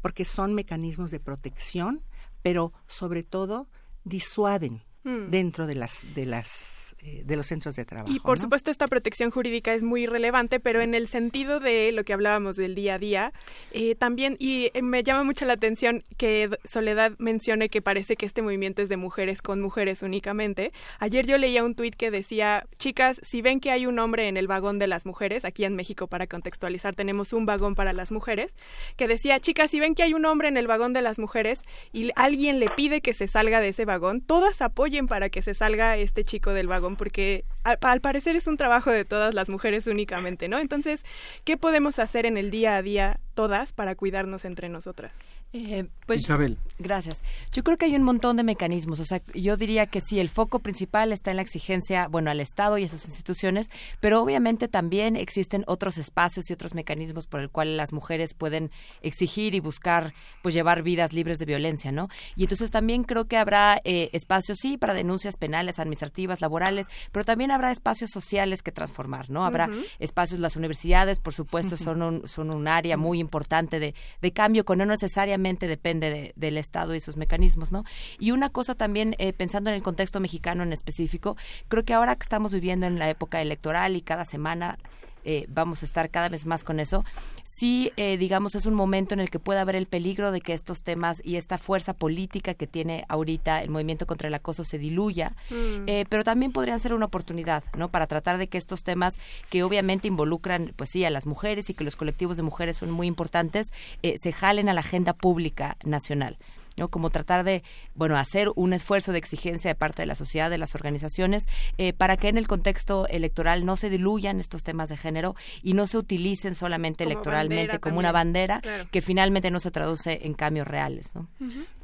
[0.02, 2.04] porque son mecanismos de protección,
[2.42, 3.68] pero sobre todo
[4.06, 5.30] disuaden mm.
[5.30, 8.14] dentro de las de las eh, de los centros de trabajo.
[8.14, 12.04] Y por supuesto esta protección jurídica es muy relevante, pero en el sentido de lo
[12.04, 13.34] que hablábamos del día a día,
[13.72, 18.26] eh, también, y eh, me llama mucho la atención que Soledad mencione que parece que
[18.26, 20.72] este movimiento es de mujeres con mujeres únicamente.
[21.00, 24.38] Ayer yo leía un tuit que decía, chicas, si ven que hay un hombre en
[24.38, 28.12] el vagón de las mujeres, aquí en México para contextualizar tenemos un vagón para las
[28.12, 28.54] mujeres,
[28.96, 31.62] que decía, chicas, si ven que hay un hombre en el vagón de las mujeres
[31.92, 35.54] y alguien le pide que se salga de ese vagón, todas apoyen para que se
[35.54, 39.88] salga este chico del vagón porque al, parecer es un trabajo de todas las mujeres
[39.88, 40.60] únicamente, ¿no?
[40.60, 41.04] Entonces,
[41.44, 45.12] ¿qué podemos hacer en el día a día todas para cuidarnos entre nosotras?
[45.54, 46.58] Eh, pues, Isabel.
[46.80, 47.22] Gracias.
[47.52, 49.00] Yo creo que hay un montón de mecanismos.
[49.00, 52.40] O sea, yo diría que sí, el foco principal está en la exigencia, bueno, al
[52.40, 57.40] Estado y a sus instituciones, pero obviamente también existen otros espacios y otros mecanismos por
[57.40, 62.10] el cual las mujeres pueden exigir y buscar, pues, llevar vidas libres de violencia, ¿no?
[62.36, 67.24] Y entonces también creo que habrá eh, espacios, sí, para denuncias penales, administrativas, laborales, pero
[67.24, 69.46] también habrá espacios sociales que transformar, ¿no?
[69.46, 74.34] Habrá espacios, las universidades, por supuesto, son, un, son un área muy importante de, de
[74.34, 77.84] cambio, con no necesariamente depende del Estado y sus mecanismos, ¿no?
[78.20, 81.38] Y una cosa también, eh, pensando en el contexto mexicano en específico,
[81.68, 84.78] creo que ahora que estamos viviendo en la época electoral y cada semana
[85.24, 87.04] eh, vamos a estar cada vez más con eso,
[87.44, 90.54] sí, eh, digamos, es un momento en el que puede haber el peligro de que
[90.54, 94.78] estos temas y esta fuerza política que tiene ahorita el movimiento contra el acoso se
[94.78, 95.88] diluya, mm.
[95.88, 97.90] eh, pero también podrían ser una oportunidad, ¿no?
[97.90, 99.18] Para tratar de que estos temas
[99.50, 102.92] que obviamente involucran, pues sí, a las mujeres y que los colectivos de mujeres son
[102.92, 103.72] muy importantes,
[104.02, 106.38] se jalen a la agenda pública nacional.
[106.78, 106.90] ¿No?
[106.90, 107.64] Como tratar de,
[107.96, 111.48] bueno, hacer un esfuerzo de exigencia de parte de la sociedad, de las organizaciones,
[111.78, 115.74] eh, para que en el contexto electoral no se diluyan estos temas de género y
[115.74, 118.62] no se utilicen solamente electoralmente como una bandera
[118.92, 121.28] que finalmente no se traduce en cambios reales, ¿no?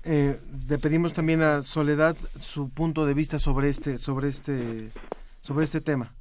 [0.04, 4.92] Eh, le pedimos también a Soledad su punto de vista sobre este, sobre este,
[5.42, 6.14] sobre este tema.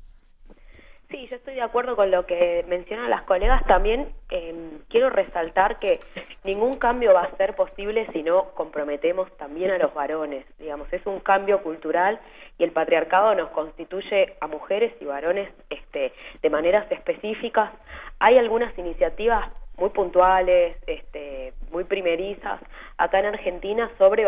[1.11, 3.65] Sí, yo estoy de acuerdo con lo que mencionan las colegas.
[3.65, 6.01] También eh, quiero resaltar que
[6.45, 10.45] ningún cambio va a ser posible si no comprometemos también a los varones.
[10.59, 12.21] Digamos, es un cambio cultural
[12.59, 17.71] y el patriarcado nos constituye a mujeres y varones este, de maneras específicas.
[18.19, 22.61] Hay algunas iniciativas muy puntuales, este, muy primerizas
[22.99, 24.27] acá en Argentina sobre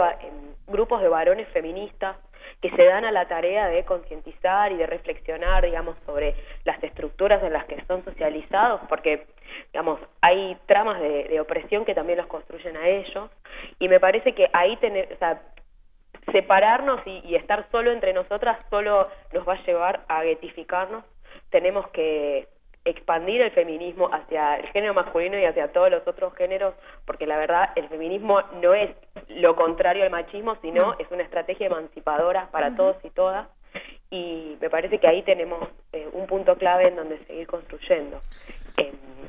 [0.67, 2.17] grupos de varones feministas
[2.61, 6.35] que se dan a la tarea de concientizar y de reflexionar, digamos, sobre
[6.65, 9.27] las estructuras en las que son socializados, porque,
[9.73, 13.31] digamos, hay tramas de, opresión que también los construyen a ellos,
[13.79, 15.43] y me parece que ahí tener, o sea,
[16.33, 21.05] separarnos y, y estar solo entre nosotras solo nos va a llevar a guetificarnos,
[21.49, 22.47] tenemos que
[22.85, 26.75] expandir el feminismo hacia el género masculino y hacia todos los otros géneros,
[27.05, 28.91] porque la verdad el feminismo no es
[29.29, 33.49] lo contrario al machismo, sino es una estrategia emancipadora para todos y todas.
[34.11, 38.19] Y me parece que ahí tenemos eh, un punto clave en donde seguir construyendo.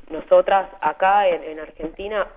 [0.10, 2.28] nosotras acá en Argentina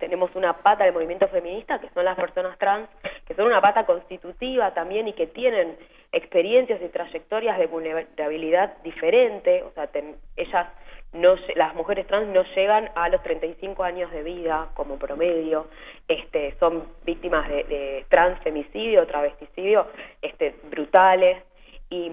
[0.00, 2.88] tenemos una pata del movimiento feminista, que son las personas trans,
[3.26, 5.76] que son una pata constitutiva también y que tienen
[6.10, 9.88] experiencias y trayectorias de vulnerabilidad diferente, o sea,
[10.36, 10.66] ellas
[11.12, 15.66] no las mujeres trans no llegan a los 35 años de vida como promedio,
[16.08, 19.86] este son víctimas de, de transfemicidio, travesticidio,
[20.22, 21.42] este brutales
[21.90, 22.10] y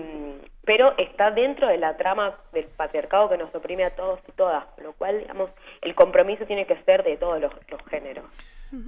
[0.65, 4.65] pero está dentro de la trama del patriarcado que nos oprime a todos y todas,
[4.75, 5.49] con lo cual, digamos,
[5.81, 7.53] el compromiso tiene que ser de todos los,
[7.89, 8.25] géneros.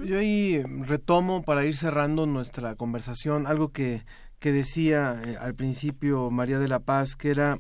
[0.04, 4.02] Yo ahí retomo para ir cerrando nuestra conversación algo que,
[4.40, 7.60] que decía eh, al principio María de la Paz, que era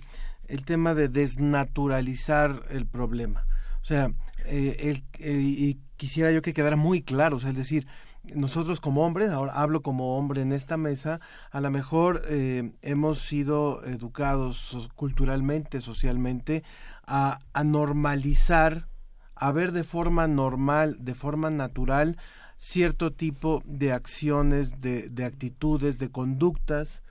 [0.49, 3.45] el tema de desnaturalizar el problema.
[3.81, 4.09] O sea,
[4.47, 7.87] eh, el, eh, y quisiera yo que quedara muy claro, o sea, es decir,
[8.35, 11.19] nosotros como hombres, ahora hablo como hombre en esta mesa,
[11.51, 16.63] a lo mejor eh, hemos sido educados culturalmente, socialmente,
[17.07, 18.87] a, normalizar,
[19.35, 22.17] a ver de forma normal, de forma natural,
[22.57, 27.03] cierto tipo de acciones, de, de actitudes, de conductas,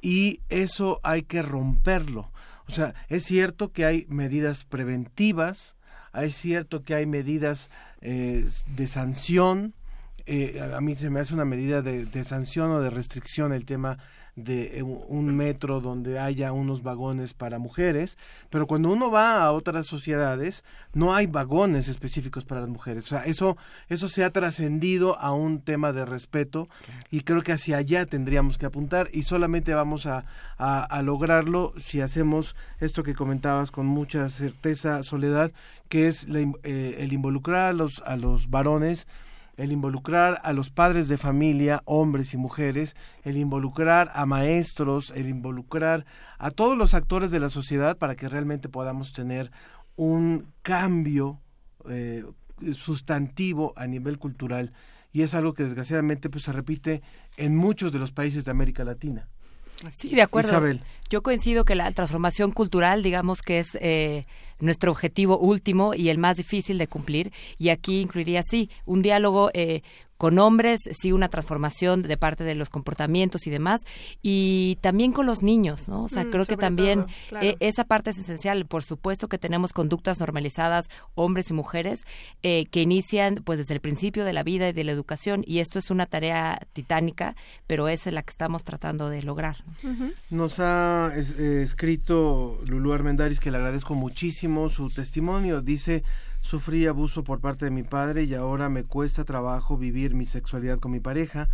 [0.00, 2.30] y eso hay que romperlo.
[2.68, 5.76] O sea, es cierto que hay medidas preventivas,
[6.14, 7.70] es cierto que hay medidas
[8.00, 8.46] eh,
[8.76, 9.74] de sanción,
[10.26, 13.64] eh, a mí se me hace una medida de, de, sanción o de restricción el
[13.64, 13.98] tema
[14.36, 18.16] de eh, un metro donde haya unos vagones para mujeres,
[18.48, 23.04] pero cuando uno va a otras sociedades no hay vagones específicos para las mujeres.
[23.06, 23.56] O sea, eso,
[23.88, 26.68] eso se ha trascendido a un tema de respeto
[27.10, 30.24] y creo que hacia allá tendríamos que apuntar y solamente vamos a,
[30.56, 35.52] a, lograrlo si hacemos esto que comentabas con mucha certeza, Soledad,
[35.88, 39.06] que es la, eh, el involucrar a los, a los varones
[39.62, 45.28] el involucrar a los padres de familia, hombres y mujeres, el involucrar a maestros, el
[45.28, 46.04] involucrar
[46.38, 49.52] a todos los actores de la sociedad para que realmente podamos tener
[49.94, 51.38] un cambio
[51.88, 52.24] eh,
[52.72, 54.72] sustantivo a nivel cultural
[55.12, 57.00] y es algo que desgraciadamente pues se repite
[57.36, 59.28] en muchos de los países de América Latina.
[59.92, 60.48] Sí, de acuerdo.
[60.48, 60.80] Isabel.
[61.12, 64.22] Yo coincido que la transformación cultural, digamos que es eh,
[64.60, 67.34] nuestro objetivo último y el más difícil de cumplir.
[67.58, 69.82] Y aquí incluiría, sí, un diálogo eh,
[70.22, 73.80] con hombres, sí una transformación de parte de los comportamientos y demás,
[74.22, 76.04] y también con los niños, ¿no?
[76.04, 77.46] O sea, Mm, creo que también todo, claro.
[77.48, 78.64] eh, esa parte es esencial.
[78.66, 80.86] Por supuesto que tenemos conductas normalizadas,
[81.16, 82.04] hombres y mujeres,
[82.44, 85.58] eh, que inician pues desde el principio de la vida y de la educación, y
[85.58, 87.34] esto es una tarea titánica,
[87.66, 89.56] pero esa es la que estamos tratando de lograr.
[89.82, 90.12] ¿no?
[90.30, 95.60] Nos ha es- eh, escrito Lulú Armendaris, que le agradezco muchísimo su testimonio.
[95.62, 96.02] Dice,
[96.40, 100.78] sufrí abuso por parte de mi padre y ahora me cuesta trabajo vivir mi sexualidad
[100.78, 101.48] con mi pareja.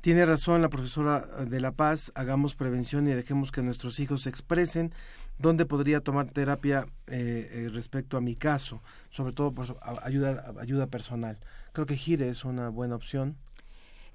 [0.00, 4.28] Tiene razón la profesora de La Paz, hagamos prevención y dejemos que nuestros hijos se
[4.28, 4.92] expresen.
[5.40, 8.80] ¿Dónde podría tomar terapia eh, eh, respecto a mi caso?
[9.10, 9.52] Sobre todo
[9.82, 11.38] a- ayuda, ayuda personal.
[11.72, 13.36] Creo que Gire es una buena opción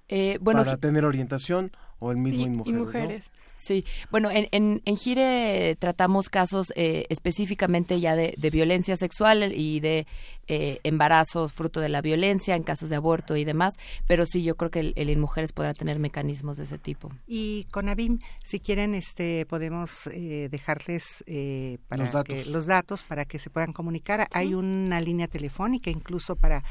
[0.09, 3.31] Eh, bueno, para tener orientación o el mismo Y- en mujeres.
[3.33, 3.52] ¿no?
[3.55, 9.53] Sí, bueno, en, en, en Gire tratamos casos eh, específicamente ya de, de violencia sexual
[9.55, 10.05] y de
[10.47, 13.75] eh, embarazos fruto de la violencia, en casos de aborto y demás,
[14.07, 17.09] pero sí, yo creo que el, el en mujeres podrá tener mecanismos de ese tipo.
[17.25, 22.35] Y con ABIM, si quieren, este, podemos eh, dejarles eh, para Los datos.
[22.35, 24.27] que- los datos para que se puedan comunicar.
[24.33, 26.63] Hay una línea telefónica incluso para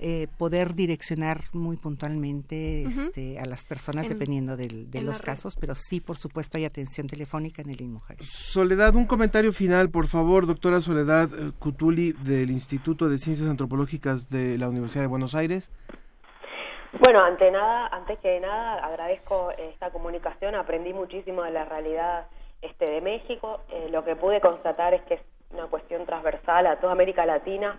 [0.00, 5.56] eh, poder direccionar muy puntualmente este, a las personas En- dependiendo del- de los casos,
[5.60, 8.28] pero sí, por supuesto, hay atención telefónica en el InMujeres.
[8.28, 14.30] Soledad, un comentario final, por favor, doctora Soledad eh, Cutuli del Instituto de Ciencias Antropológicas
[14.30, 15.70] de la Universidad de Buenos Aires.
[17.04, 22.26] Bueno, ante nada, antes que nada, agradezco esta comunicación, aprendí muchísimo de la realidad
[22.62, 23.60] este de México.
[23.70, 25.20] Eh, lo que pude constatar es que es
[25.50, 27.78] una cuestión transversal a toda América Latina,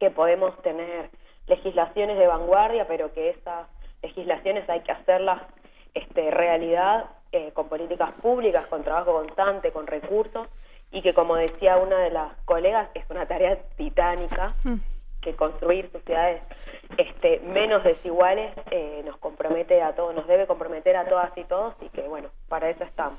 [0.00, 1.10] que podemos tener
[1.48, 3.66] legislaciones de vanguardia, pero que esas
[4.02, 5.42] legislaciones hay que hacerlas
[5.94, 10.48] este, realidad eh, con políticas públicas, con trabajo constante, con recursos,
[10.90, 14.54] y que como decía una de las colegas, es una tarea titánica
[15.20, 16.42] que construir sociedades
[16.96, 21.74] este, menos desiguales eh, nos compromete a todos, nos debe comprometer a todas y todos
[21.80, 23.18] y que bueno, para eso estamos.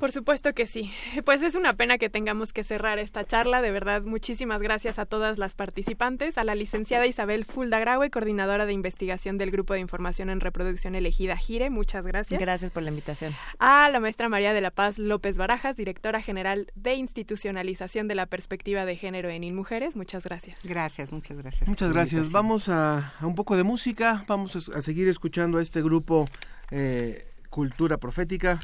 [0.00, 0.90] Por supuesto que sí.
[1.26, 3.60] Pues es una pena que tengamos que cerrar esta charla.
[3.60, 8.72] De verdad, muchísimas gracias a todas las participantes, a la licenciada Isabel Fuldagraue, coordinadora de
[8.72, 11.68] investigación del Grupo de Información en Reproducción Elegida Gire.
[11.68, 12.40] Muchas gracias.
[12.40, 13.36] Gracias por la invitación.
[13.58, 18.24] A la maestra María de la Paz López Barajas, directora general de Institucionalización de la
[18.24, 19.96] Perspectiva de Género en InMujeres.
[19.96, 20.56] Muchas gracias.
[20.64, 21.68] Gracias, muchas gracias.
[21.68, 22.32] Muchas gracias.
[22.32, 26.26] Vamos a, a un poco de música, vamos a, a seguir escuchando a este grupo
[26.70, 28.60] eh, Cultura Profética.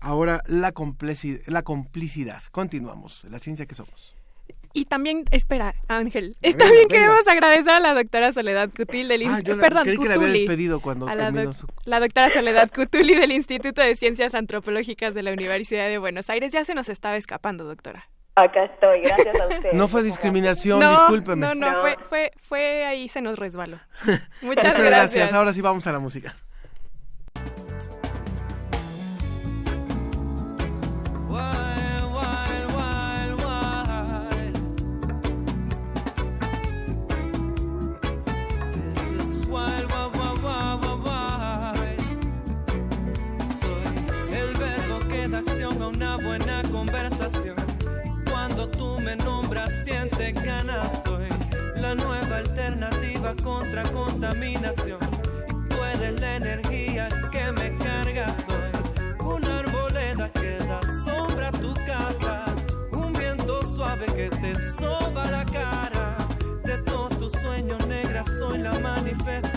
[0.00, 2.42] Ahora la, compleci- la complicidad.
[2.52, 4.14] Continuamos, la ciencia que somos.
[4.72, 6.94] Y también, espera, Ángel, Venga, también venga.
[7.06, 10.04] queremos agradecer a la doctora Soledad Cutil del Ah, Inst- yo la- perdón, creí que
[10.08, 10.38] la había Cutuli.
[10.46, 15.12] despedido cuando a la, doc- su- la doctora Soledad Cutuli del Instituto de Ciencias Antropológicas
[15.14, 16.52] de la Universidad de Buenos Aires.
[16.52, 18.08] Ya se nos estaba escapando, doctora.
[18.36, 19.74] Acá estoy, gracias a ustedes.
[19.74, 21.46] No fue discriminación, no, discúlpeme.
[21.48, 21.80] No, no, No.
[21.80, 23.80] Fue, fue, fue ahí se nos resbaló.
[24.04, 24.84] Muchas, Muchas gracias.
[24.84, 25.32] gracias.
[25.32, 26.36] Ahora sí vamos a la música.
[46.00, 47.56] una buena conversación.
[48.30, 51.28] Cuando tú me nombras, sientes ganas, soy
[51.76, 54.98] la nueva alternativa contra contaminación.
[55.46, 61.52] Y tú eres la energía que me carga, soy una arboleda que da sombra a
[61.52, 62.46] tu casa,
[62.92, 66.16] un viento suave que te soba la cara.
[66.64, 69.49] De todos tus sueños negras, soy la manifestación.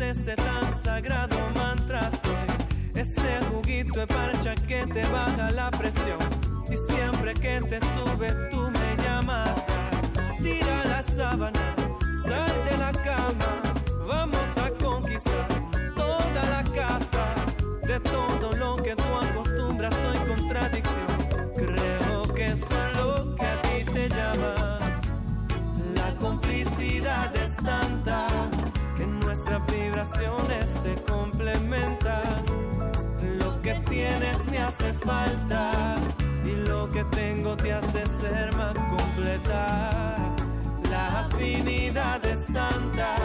[0.00, 2.46] Ese tan sagrado mantra soy.
[2.94, 6.18] Ese juguito de parcha que te baja la presión.
[6.70, 9.50] Y siempre que te sube tú me llamas.
[10.42, 11.74] Tira la sábana,
[12.24, 13.61] sal de la cama.
[34.72, 35.96] Hace falta
[36.44, 40.34] y lo que tengo te hace ser más completa.
[40.90, 43.16] La afinidad es tanta,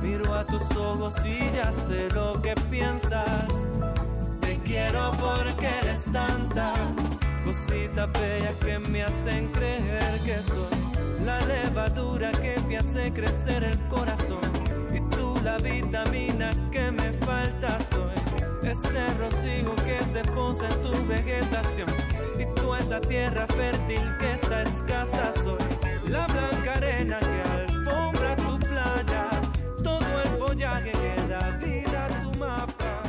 [0.00, 3.68] miro a tus ojos y ya sé lo que piensas.
[4.40, 6.78] Te quiero porque eres tantas
[7.44, 13.78] cositas bellas que me hacen creer que soy la levadura que te hace crecer el
[13.88, 14.50] corazón
[14.94, 18.26] y tú la vitamina que me falta soy
[18.70, 19.14] ese
[20.16, 21.88] se posa en tu vegetación.
[22.38, 25.58] Y tú esa tierra fértil que está escasa soy.
[26.08, 29.28] La blanca arena que alfombra tu playa.
[29.84, 33.02] Todo el follaje que da vida a tu mapa.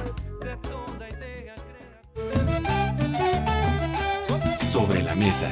[0.64, 1.56] Toda idea
[4.66, 5.50] Sobre la mesa.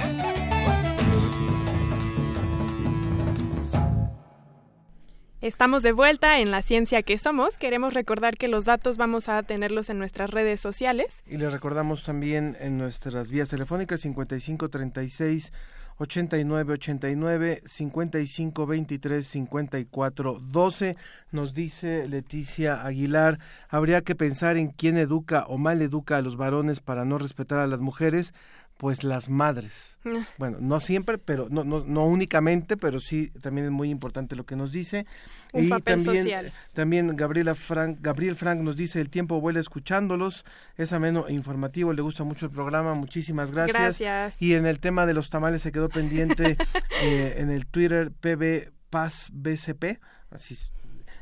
[5.46, 7.60] Estamos de vuelta en la ciencia que somos.
[7.60, 11.22] Queremos recordar que los datos vamos a tenerlos en nuestras redes sociales.
[11.28, 15.54] Y les recordamos también en nuestras vías telefónicas 5536
[15.98, 20.98] 8989 5523 5412
[21.32, 23.40] nos dice Leticia Aguilar
[23.70, 27.60] habría que pensar en quién educa o mal educa a los varones para no respetar
[27.60, 28.34] a las mujeres
[28.78, 29.98] pues las madres.
[30.06, 30.28] Ah.
[30.38, 34.46] Bueno, no siempre, pero no, no, no únicamente, pero sí también es muy importante lo
[34.46, 35.06] que nos dice.
[35.54, 36.54] Un y papel también, social.
[36.74, 40.44] también Gabriela Frank, Gabriel Frank nos dice el tiempo vuela escuchándolos,
[40.78, 44.00] es ameno e informativo, le gusta mucho el programa, muchísimas gracias.
[44.00, 44.42] Gracias.
[44.42, 46.58] Y en el tema de los tamales se quedó pendiente
[47.02, 50.00] eh, en el Twitter PB Paz BCP,
[50.32, 50.58] así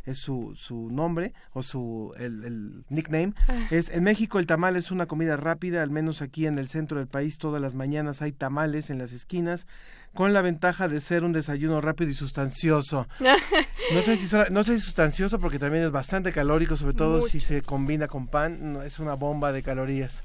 [0.06, 3.68] es su, su nombre o su el, el nickname Ah.
[3.72, 6.98] es en México el tamal es una comida rápida al menos aquí en el centro
[7.00, 9.66] del país todas las mañanas hay tamales en las esquinas
[10.14, 13.08] con la ventaja de ser un desayuno rápido y sustancioso
[13.94, 17.30] no sé si no sé si sustancioso porque también es bastante calórico sobre todo Mucho.
[17.30, 20.24] si se combina con pan es una bomba de calorías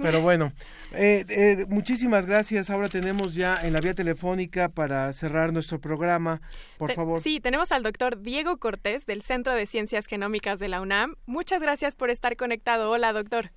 [0.00, 0.52] pero bueno,
[0.92, 2.70] eh, eh, muchísimas gracias.
[2.70, 6.40] Ahora tenemos ya en la vía telefónica para cerrar nuestro programa.
[6.78, 7.20] Por Te- favor.
[7.22, 11.14] Sí, tenemos al doctor Diego Cortés del Centro de Ciencias Genómicas de la UNAM.
[11.26, 12.90] Muchas gracias por estar conectado.
[12.90, 13.50] Hola, doctor.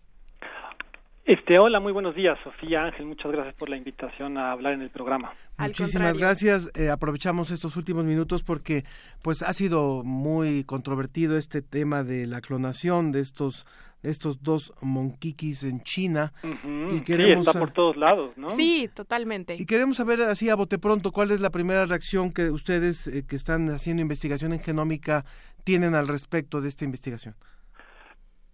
[1.26, 3.08] Este, hola, muy buenos días, Sofía Ángel.
[3.08, 5.34] Muchas gracias por la invitación a hablar en el programa.
[5.58, 6.70] Muchísimas gracias.
[6.76, 8.84] Eh, aprovechamos estos últimos minutos porque
[9.24, 13.66] pues ha sido muy controvertido este tema de la clonación de estos
[14.06, 18.50] estos dos monquiquis en China y sí, queremos está por todos lados, ¿no?
[18.50, 19.56] Sí, totalmente.
[19.58, 23.26] y queremos saber así a bote pronto cuál es la primera reacción que ustedes eh,
[23.28, 25.26] que están haciendo investigación en genómica
[25.64, 27.36] tienen al respecto de esta investigación.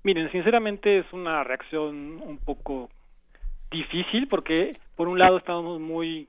[0.03, 2.89] Miren, sinceramente es una reacción un poco
[3.69, 6.27] difícil porque por un lado estamos muy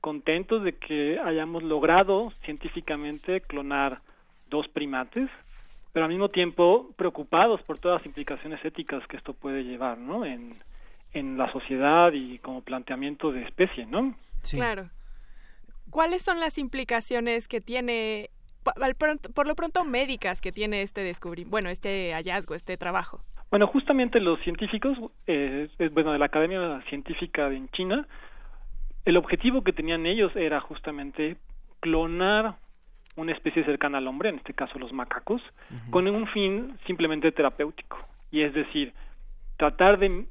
[0.00, 4.00] contentos de que hayamos logrado científicamente clonar
[4.50, 5.30] dos primates,
[5.92, 10.24] pero al mismo tiempo preocupados por todas las implicaciones éticas que esto puede llevar, ¿no?
[10.24, 10.56] En,
[11.12, 14.14] en la sociedad y como planteamiento de especie, ¿no?
[14.50, 14.88] Claro.
[15.90, 18.30] ¿Cuáles son las implicaciones que tiene,
[19.34, 23.20] por lo pronto, médicas que tiene este descubrimiento, bueno, este hallazgo, este trabajo?
[23.50, 24.96] Bueno, justamente los científicos,
[25.26, 28.06] eh, bueno, de la Academia Científica en China,
[29.04, 31.36] el objetivo que tenían ellos era justamente
[31.80, 32.56] clonar
[33.16, 35.42] una especie cercana al hombre, en este caso los macacos,
[35.90, 37.98] con un fin simplemente terapéutico.
[38.30, 38.92] Y es decir,
[39.56, 40.26] tratar de,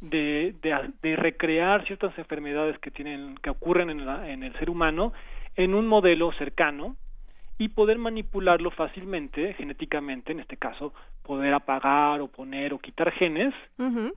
[0.00, 4.68] de, de, de recrear ciertas enfermedades que, tienen, que ocurren en, la- en el ser
[4.70, 5.12] humano
[5.56, 6.96] en un modelo cercano
[7.58, 10.92] y poder manipularlo fácilmente, genéticamente, en este caso,
[11.22, 13.54] poder apagar o poner o quitar genes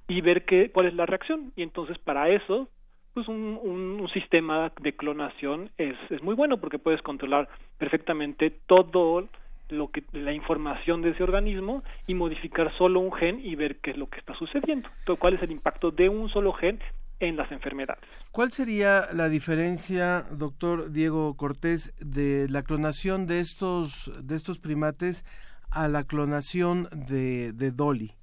[0.09, 1.53] y ver qué, cuál es la reacción.
[1.55, 2.67] Y entonces para eso,
[3.13, 9.27] pues un, un, sistema de clonación es, es muy bueno porque puedes controlar perfectamente todo
[9.69, 13.91] lo que la información de ese organismo y modificar solo un gen y ver qué
[13.91, 14.89] es lo que está sucediendo.
[15.19, 16.79] Cuál es el impacto de un solo gen
[17.19, 18.03] en las enfermedades.
[18.31, 25.25] ¿Cuál sería la diferencia, doctor Diego Cortés, de la clonación de estos de estos primates
[25.69, 28.18] a la clonación de, de Dolly?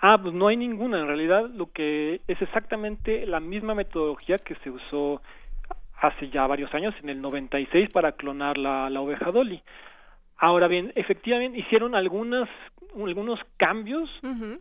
[0.00, 1.00] Ah, pues no hay ninguna.
[1.00, 5.20] En realidad, lo que es exactamente la misma metodología que se usó
[6.00, 9.62] hace ya varios años, en el 96, para clonar la, la oveja Dolly.
[10.38, 12.48] Ahora bien, efectivamente hicieron algunas
[12.96, 14.10] algunos cambios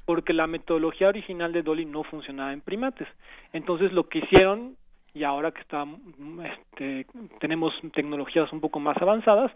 [0.05, 3.07] porque la metodología original de Dolly no funcionaba en primates.
[3.53, 4.75] Entonces lo que hicieron
[5.13, 5.85] y ahora que está,
[6.43, 7.07] este,
[7.39, 9.51] tenemos tecnologías un poco más avanzadas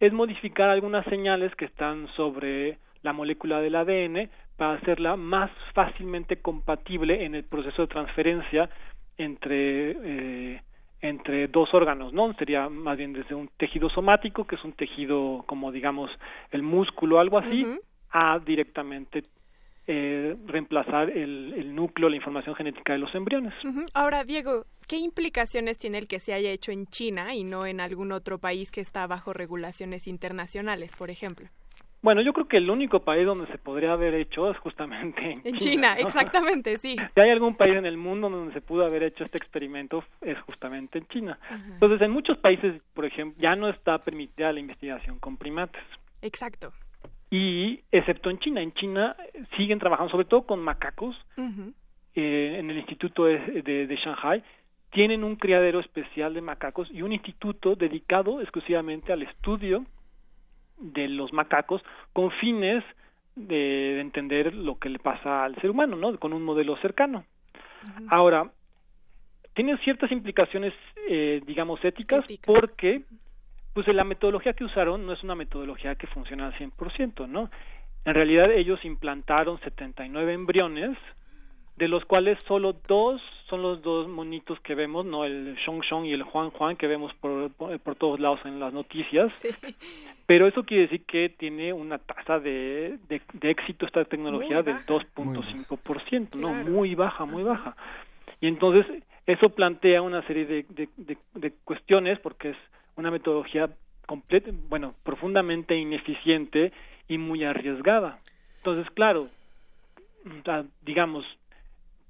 [0.00, 6.42] es modificar algunas señales que están sobre la molécula del ADN para hacerla más fácilmente
[6.42, 8.68] compatible en el proceso de transferencia
[9.16, 10.62] entre eh,
[11.00, 12.34] entre dos órganos, ¿no?
[12.34, 16.10] Sería más bien desde un tejido somático, que es un tejido como digamos
[16.50, 17.64] el músculo, algo así,
[18.10, 19.24] a directamente
[19.86, 23.54] eh, reemplazar el, el, núcleo, la información genética de los embriones.
[23.94, 27.80] Ahora, Diego, ¿qué implicaciones tiene el que se haya hecho en China y no en
[27.80, 31.46] algún otro país que está bajo regulaciones internacionales, por ejemplo?
[32.06, 35.40] Bueno, yo creo que el único país donde se podría haber hecho es justamente en,
[35.42, 35.96] en China.
[35.98, 36.94] exactamente, sí.
[37.14, 40.38] Si hay algún país en el mundo donde se pudo haber hecho este experimento es
[40.42, 41.36] justamente en China.
[41.50, 45.82] Entonces, en muchos países, por ejemplo, ya no está permitida la investigación con primates.
[46.22, 46.72] Exacto.
[47.28, 49.16] Y excepto en China, en China
[49.56, 51.16] siguen trabajando sobre todo con macacos.
[52.14, 54.44] eh, en el Instituto de, de, de Shanghai
[54.92, 59.84] tienen un criadero especial de macacos y un instituto dedicado exclusivamente al estudio
[60.78, 61.82] de los macacos
[62.12, 62.84] con fines
[63.34, 66.18] de, de, entender lo que le pasa al ser humano, ¿no?
[66.18, 67.24] Con un modelo cercano.
[67.84, 68.06] Uh -huh.
[68.10, 68.50] Ahora,
[69.56, 70.74] tiene ciertas implicaciones,
[71.08, 73.02] eh, digamos, éticas, éticas, porque
[73.72, 77.50] pues la metodología que usaron no es una metodología que funciona al 100%, ¿no?
[78.04, 80.96] En realidad ellos implantaron 79 embriones,
[81.76, 86.06] de los cuales solo dos son los dos monitos que vemos, no el Shong Shong
[86.06, 89.32] y el Juan Juan que vemos por, por, por todos lados en las noticias.
[89.34, 89.48] Sí.
[90.26, 94.76] Pero eso quiere decir que tiene una tasa de, de, de éxito esta tecnología del
[94.78, 96.48] 2.5%, ¿no?
[96.48, 96.70] Claro.
[96.70, 97.76] Muy baja, muy baja.
[98.40, 98.86] Y entonces
[99.26, 102.56] eso plantea una serie de, de, de, de cuestiones porque es
[102.96, 103.70] una metodología
[104.06, 106.72] completa, bueno, profundamente ineficiente
[107.08, 108.18] y muy arriesgada.
[108.58, 109.28] Entonces, claro,
[110.82, 111.24] digamos,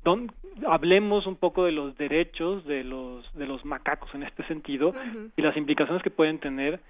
[0.06, 0.32] don,
[0.68, 4.92] hablemos un poco de los derechos de los de los macacos en este sentido uh
[4.92, 5.30] -huh.
[5.36, 6.80] y las implicaciones que pueden tener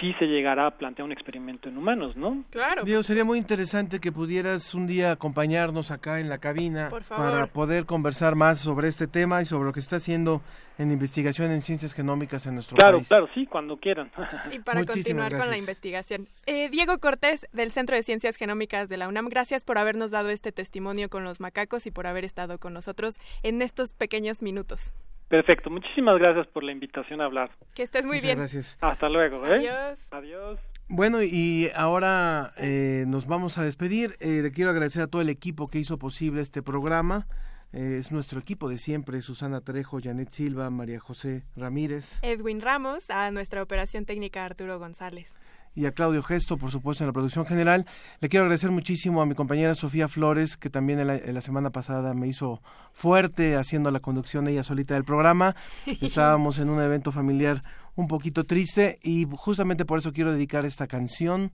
[0.00, 2.44] si se llegara a plantear un experimento en humanos, ¿no?
[2.50, 2.84] Claro.
[2.84, 7.86] Diego, sería muy interesante que pudieras un día acompañarnos acá en la cabina para poder
[7.86, 10.42] conversar más sobre este tema y sobre lo que está haciendo
[10.78, 13.08] en investigación en ciencias genómicas en nuestro claro, país.
[13.08, 14.10] Claro, claro, sí, cuando quieran.
[14.52, 15.40] y para Muchísimas continuar gracias.
[15.40, 16.28] con la investigación.
[16.46, 20.28] Eh, Diego Cortés, del Centro de Ciencias Genómicas de la UNAM, gracias por habernos dado
[20.28, 24.92] este testimonio con los macacos y por haber estado con nosotros en estos pequeños minutos.
[25.28, 27.50] Perfecto, muchísimas gracias por la invitación a hablar.
[27.74, 28.38] Que estés muy Muchas bien.
[28.38, 28.78] Gracias.
[28.80, 29.44] Hasta luego.
[29.46, 29.68] ¿eh?
[29.68, 30.08] Adiós.
[30.12, 30.60] Adiós.
[30.88, 34.12] Bueno, y ahora eh, nos vamos a despedir.
[34.20, 37.26] Eh, le quiero agradecer a todo el equipo que hizo posible este programa.
[37.72, 42.20] Eh, es nuestro equipo de siempre, Susana Trejo, Janet Silva, María José Ramírez.
[42.22, 45.34] Edwin Ramos, a nuestra operación técnica Arturo González
[45.76, 47.86] y a Claudio Gesto, por supuesto, en la producción general.
[48.20, 51.42] Le quiero agradecer muchísimo a mi compañera Sofía Flores, que también en la, en la,
[51.42, 52.62] semana pasada me hizo
[52.92, 55.54] fuerte haciendo la conducción ella solita del programa.
[56.00, 57.62] Estábamos en un evento familiar
[57.94, 61.52] un poquito triste y justamente por eso quiero dedicar esta canción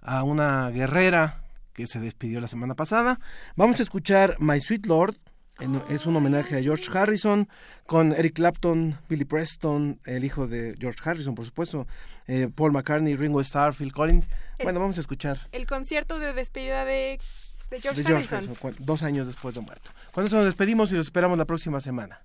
[0.00, 3.18] a una guerrera que se despidió la semana pasada.
[3.56, 5.16] Vamos a escuchar My Sweet Lord
[5.88, 7.48] es un homenaje a George Harrison
[7.86, 11.86] con Eric Clapton, Billy Preston, el hijo de George Harrison, por supuesto,
[12.26, 14.28] eh, Paul McCartney, Ringo Starr, Phil Collins.
[14.58, 15.38] El, bueno, vamos a escuchar.
[15.52, 17.18] El concierto de despedida de,
[17.70, 18.56] de George, de George Harrison.
[18.62, 18.84] Harrison.
[18.84, 19.90] Dos años después de muerto.
[20.12, 22.20] Con eso nos despedimos y los esperamos la próxima semana.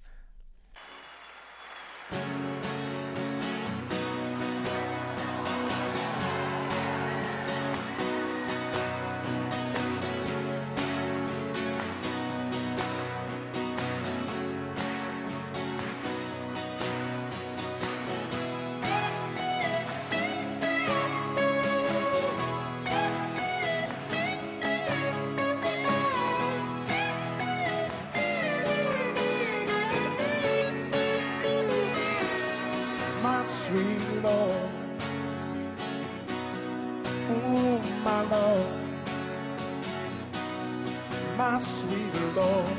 [41.62, 42.78] sweet Lord.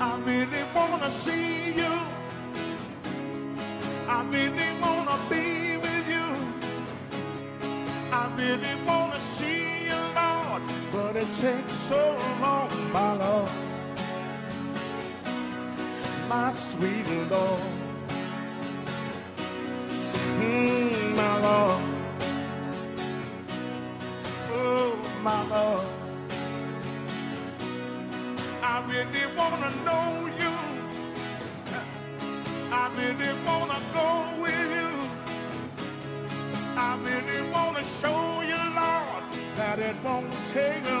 [0.00, 1.92] I really wanna see you.
[4.08, 6.28] I really wanna be with you.
[8.12, 10.62] I really wanna see you, Lord,
[10.92, 13.52] but it takes so long, my love,
[16.28, 17.75] my sweet Lord.
[33.18, 34.90] really wanna go with you.
[36.76, 39.24] I really wanna show you, Lord,
[39.56, 41.00] that it won't take a